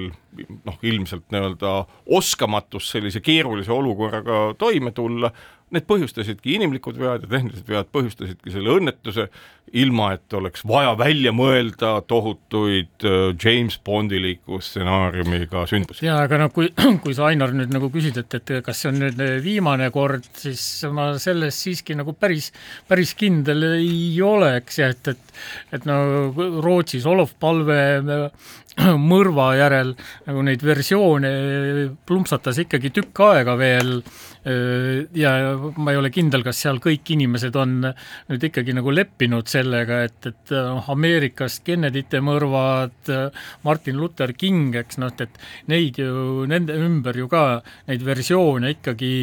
[0.65, 1.73] noh, ilmselt nii-öelda
[2.17, 5.31] oskamatus sellise keerulise olukorraga toime tulla,
[5.73, 9.29] need põhjustasidki inimlikud vead ja tehnilised vead põhjustasidki selle õnnetuse,
[9.73, 16.05] ilma et oleks vaja välja mõelda tohutuid äh, James Bondiliku stsenaariumiga sündmusi.
[16.05, 16.69] jaa, aga noh, kui,
[17.03, 20.61] kui sa, Ainar, nüüd nagu küsid, et, et kas see on nüüd viimane kord, siis
[20.93, 22.51] ma selles siiski nagu päris,
[22.89, 25.33] päris kindel ei oleks ja et, et
[25.73, 25.95] et no
[26.63, 27.79] Rootsis Olof Palve
[29.13, 29.93] mõrva järel
[30.27, 31.31] nagu neid versioone
[32.07, 33.99] plumpsatas ikkagi tükk aega veel
[34.43, 40.01] ja ma ei ole kindel, kas seal kõik inimesed on nüüd ikkagi nagu leppinud sellega,
[40.07, 43.11] et, et noh, Ameerikast Kennedy'te mõrvad,
[43.65, 45.39] Martin Luther King, eks noh, et
[45.71, 47.43] neid ju, nende ümber ju ka
[47.89, 49.13] neid versioone ikkagi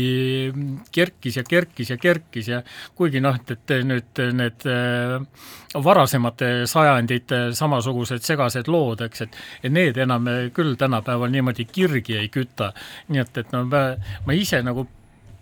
[0.95, 2.63] kerkis ja kerkis ja kerkis ja
[2.97, 4.69] kuigi noh, et, et nüüd need
[5.71, 12.29] varasemate sajandite samasugused segased lood, eks, et et need enam küll tänapäeval niimoodi kirgi ei
[12.29, 12.73] küta.
[13.09, 13.85] nii et, et no ma,
[14.27, 14.87] ma ise nagu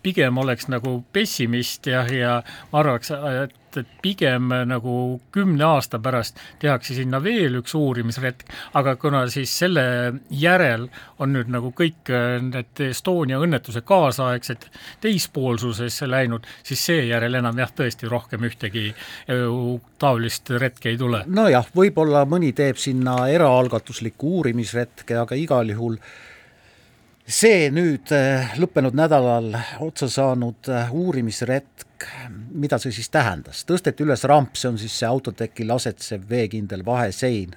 [0.03, 2.35] pigem oleks nagu pessimist ja, ja
[2.71, 3.11] ma arvaks,
[3.43, 4.93] et, et pigem nagu
[5.33, 8.45] kümne aasta pärast tehakse sinna veel üks uurimisretk,
[8.79, 9.83] aga kuna siis selle
[10.29, 10.87] järel
[11.19, 12.11] on nüüd nagu kõik
[12.45, 14.69] need Estonia õnnetuse kaasaegsed
[15.03, 18.89] teispoolsusesse läinud, siis seejärel enam jah, tõesti rohkem ühtegi
[19.99, 21.23] taolist retke ei tule.
[21.27, 25.99] nojah, võib-olla mõni teeb sinna eraalgatuslikku uurimisretke, aga igal juhul
[27.29, 29.53] see nüüd äh, lõppenud nädalal
[29.85, 32.07] otsa saanud äh, uurimisretk,
[32.57, 37.55] mida see siis tähendas, tõsteti üles ramp, see on siis see autotekil asetsev veekindel vahesein.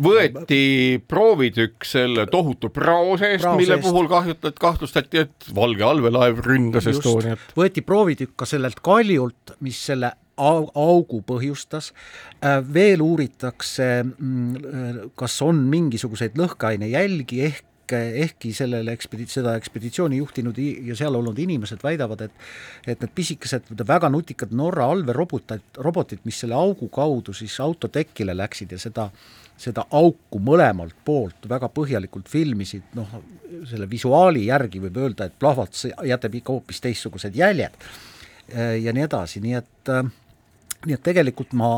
[0.00, 7.42] Võeti proovitükk selle tohutu prao seest, mille puhul kahjutati, kahtlustati, et valge allveelaev ründas Estoniat.
[7.58, 11.90] võeti proovitükk ka sellelt kaljult, mis selle augu põhjustas,
[12.40, 17.64] äh, veel uuritakse, mm, kas on mingisuguseid lõhkeainejälgi ehk
[17.96, 23.68] ehkki sellele ekspedi-, seda ekspeditsiooni juhtinud ja seal olnud inimesed väidavad, et et need pisikesed,
[23.86, 29.10] väga nutikad Norra allveerobotid, robotid, mis selle augu kaudu siis autotekile läksid ja seda
[29.60, 33.10] seda auku mõlemalt poolt väga põhjalikult filmisid, noh,
[33.68, 37.76] selle visuaali järgi võib öelda, et plahvatus jätab ikka hoopis teistsugused jäljed
[38.56, 39.92] ja nii edasi, nii et
[40.86, 41.74] nii et tegelikult ma,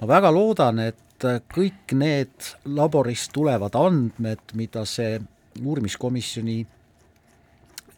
[0.00, 5.20] ma väga loodan, et kõik need laborist tulevad andmed, mida see
[5.60, 6.66] uurimiskomisjoni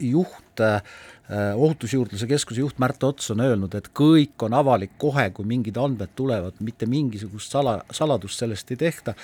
[0.01, 0.83] juht äh,
[1.57, 6.13] ohutusjuurdluse keskuse juht Märt Ots on öelnud, et kõik on avalik kohe, kui mingid andmed
[6.17, 9.15] tulevad, mitte mingisugust sala, saladust sellest ei tehta.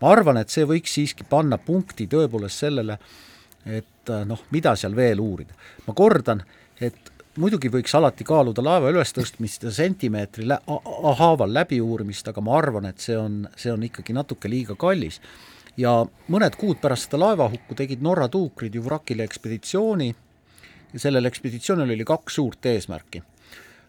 [0.00, 2.98] ma arvan, et see võiks siiski panna punkti tõepoolest sellele,
[3.66, 5.54] et noh, mida seal veel uurida.
[5.86, 6.44] ma kordan,
[6.80, 10.60] et muidugi võiks alati kaaluda laeva ülestõstmist ja sentimeetri lä-,
[11.18, 15.20] haaval läbiuurimist, aga ma arvan, et see on, see on ikkagi natuke liiga kallis.
[15.78, 15.92] Ja
[16.32, 20.08] mõned kuud pärast seda laevahukku tegid Norra tuukrid ju vrakile ekspeditsiooni
[20.92, 23.22] ja sellel ekspeditsioonil oli kaks suurt eesmärki.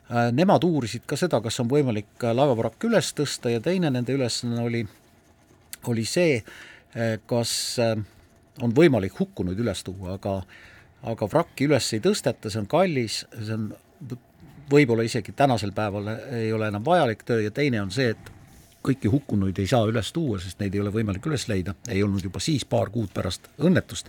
[0.09, 4.13] Äh, nemad uurisid ka seda, kas on võimalik äh, laevavrakk üles tõsta ja teine nende
[4.15, 4.83] ülesanne oli,
[5.89, 6.39] oli see,
[6.95, 7.51] äh, kas
[8.59, 10.41] on võimalik hukkunuid üles tuua, aga
[11.09, 13.69] aga vrakki üles ei tõsteta, see on kallis, see on
[14.69, 18.31] võib-olla isegi tänasel päeval ei ole enam vajalik töö ja teine on see, et
[18.83, 22.23] kõiki hukkunuid ei saa üles tuua, sest neid ei ole võimalik üles leida, ei olnud
[22.23, 24.07] juba siis paar kuud pärast õnnetust.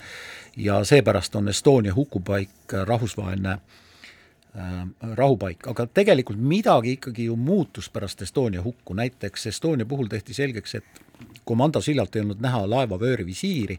[0.57, 4.87] Ja seepärast on Estonia hukupaik rahvusvaheline äh,
[5.19, 10.75] rahupaik, aga tegelikult midagi ikkagi ju muutus pärast Estonia hukku, näiteks Estonia puhul tehti selgeks,
[10.75, 11.05] et
[11.45, 13.79] komando sillalt ei olnud näha laeva vöörivisiiri,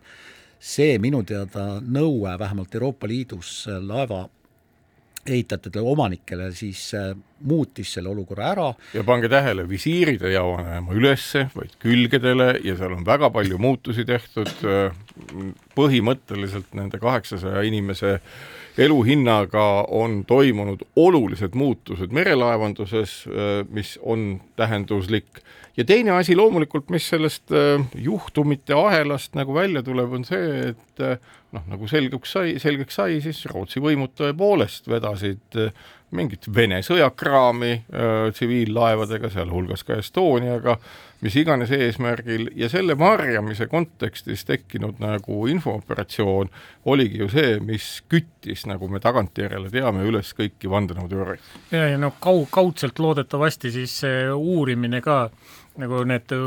[0.59, 4.27] see minu teada nõue vähemalt Euroopa Liidus laeva
[5.25, 7.11] ehitajatele, omanikele siis äh,
[7.45, 8.69] muutis selle olukorra ära.
[8.93, 14.05] ja pange tähele, visiirid ei avanema ülesse, vaid külgedele ja seal on väga palju muutusi
[14.05, 14.51] tehtud,
[15.75, 18.19] põhimõtteliselt nende kaheksasaja inimese
[18.77, 25.41] eluhinnaga on toimunud olulised muutused merelaevanduses, äh, mis on tähenduslik
[25.77, 31.03] ja teine asi loomulikult, mis sellest äh, juhtumite ahelast nagu välja tuleb, on see, et
[31.03, 31.17] äh,
[31.55, 35.71] noh, nagu selgeks sai, selgeks sai, siis Rootsi võimud tõepoolest vedasid äh,
[36.11, 37.85] mingit Vene sõjakraami
[38.35, 40.75] tsiviillaevadega, sealhulgas ka Estoniaga,
[41.21, 46.49] mis iganes eesmärgil ja selle varjamise kontekstis tekkinud nagu infooperatsioon
[46.85, 51.49] oligi ju see, mis küttis, nagu me tagantjärele teame, üles kõiki vandenõuteooriaid.
[51.71, 55.27] ja, ja noh, kau-, kaudselt loodetavasti siis see uurimine ka
[55.79, 56.39] nagu need äh,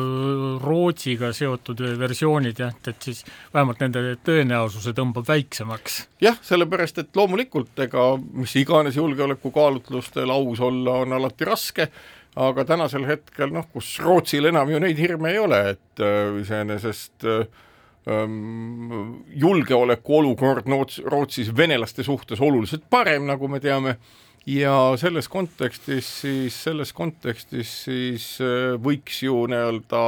[0.61, 3.22] Rootsiga seotud versioonid jah, et siis
[3.55, 6.03] vähemalt nende tõenäosuse tõmbab väiksemaks.
[6.25, 11.89] jah, sellepärast et loomulikult ega mis iganes julgeolekukaalutlustel aus olla on alati raske,
[12.35, 17.26] aga tänasel hetkel noh, kus Rootsil enam ju neid hirme ei ole, et äh, iseenesest
[17.30, 17.47] äh,
[18.11, 20.68] ähm, julgeolekuolukord
[21.11, 23.99] Rootsis venelaste suhtes oluliselt parem, nagu me teame
[24.47, 30.03] ja selles kontekstis siis, selles kontekstis siis äh, võiks ju nii-öelda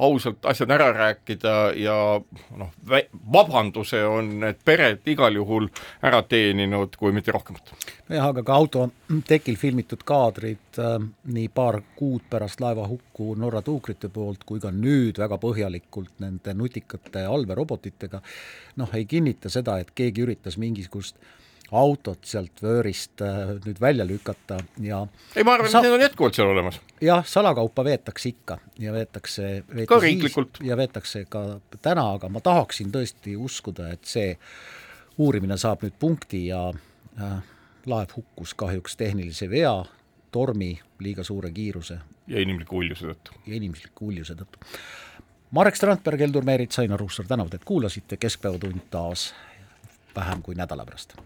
[0.00, 1.96] ausalt asjad ära rääkida ja
[2.56, 2.70] noh,
[3.32, 5.66] vabanduse on need pered igal juhul
[6.06, 7.74] ära teeninud, kui mitte rohkemat.
[8.08, 10.96] nojah, aga ka autotekil filmitud kaadrid äh,
[11.34, 17.26] nii paar kuud pärast laevahukku Norra tuukrite poolt kui ka nüüd väga põhjalikult nende nutikate
[17.26, 18.22] allveerobotitega
[18.78, 21.36] noh, ei kinnita seda, et keegi üritas mingisugust äh,
[21.72, 25.04] autot sealt vöörist äh, nüüd välja lükata ja
[25.36, 26.80] ei, ma arvan sa..., et need on jätkuvalt seal olemas.
[27.00, 29.52] jah, salakaupa veetakse ikka ja veetakse
[29.88, 30.60] ka riiklikult.
[30.66, 31.44] ja veetakse ka
[31.82, 34.34] täna, aga ma tahaksin tõesti uskuda, et see
[35.18, 37.38] uurimine saab nüüd punkti ja äh,
[37.86, 39.76] laev hukkus kahjuks tehnilise vea,
[40.34, 42.00] tormi, liiga suure kiiruse.
[42.26, 43.38] ja inimliku uljuse tõttu.
[43.46, 44.66] ja inimliku uljuse tõttu.
[45.50, 49.32] Marek Strandberg, Heldur Meerits, Ainar Ruussaar tänavad, et kuulasite, Keskpäevatund taas
[50.16, 51.20] vähem kui nädala pärast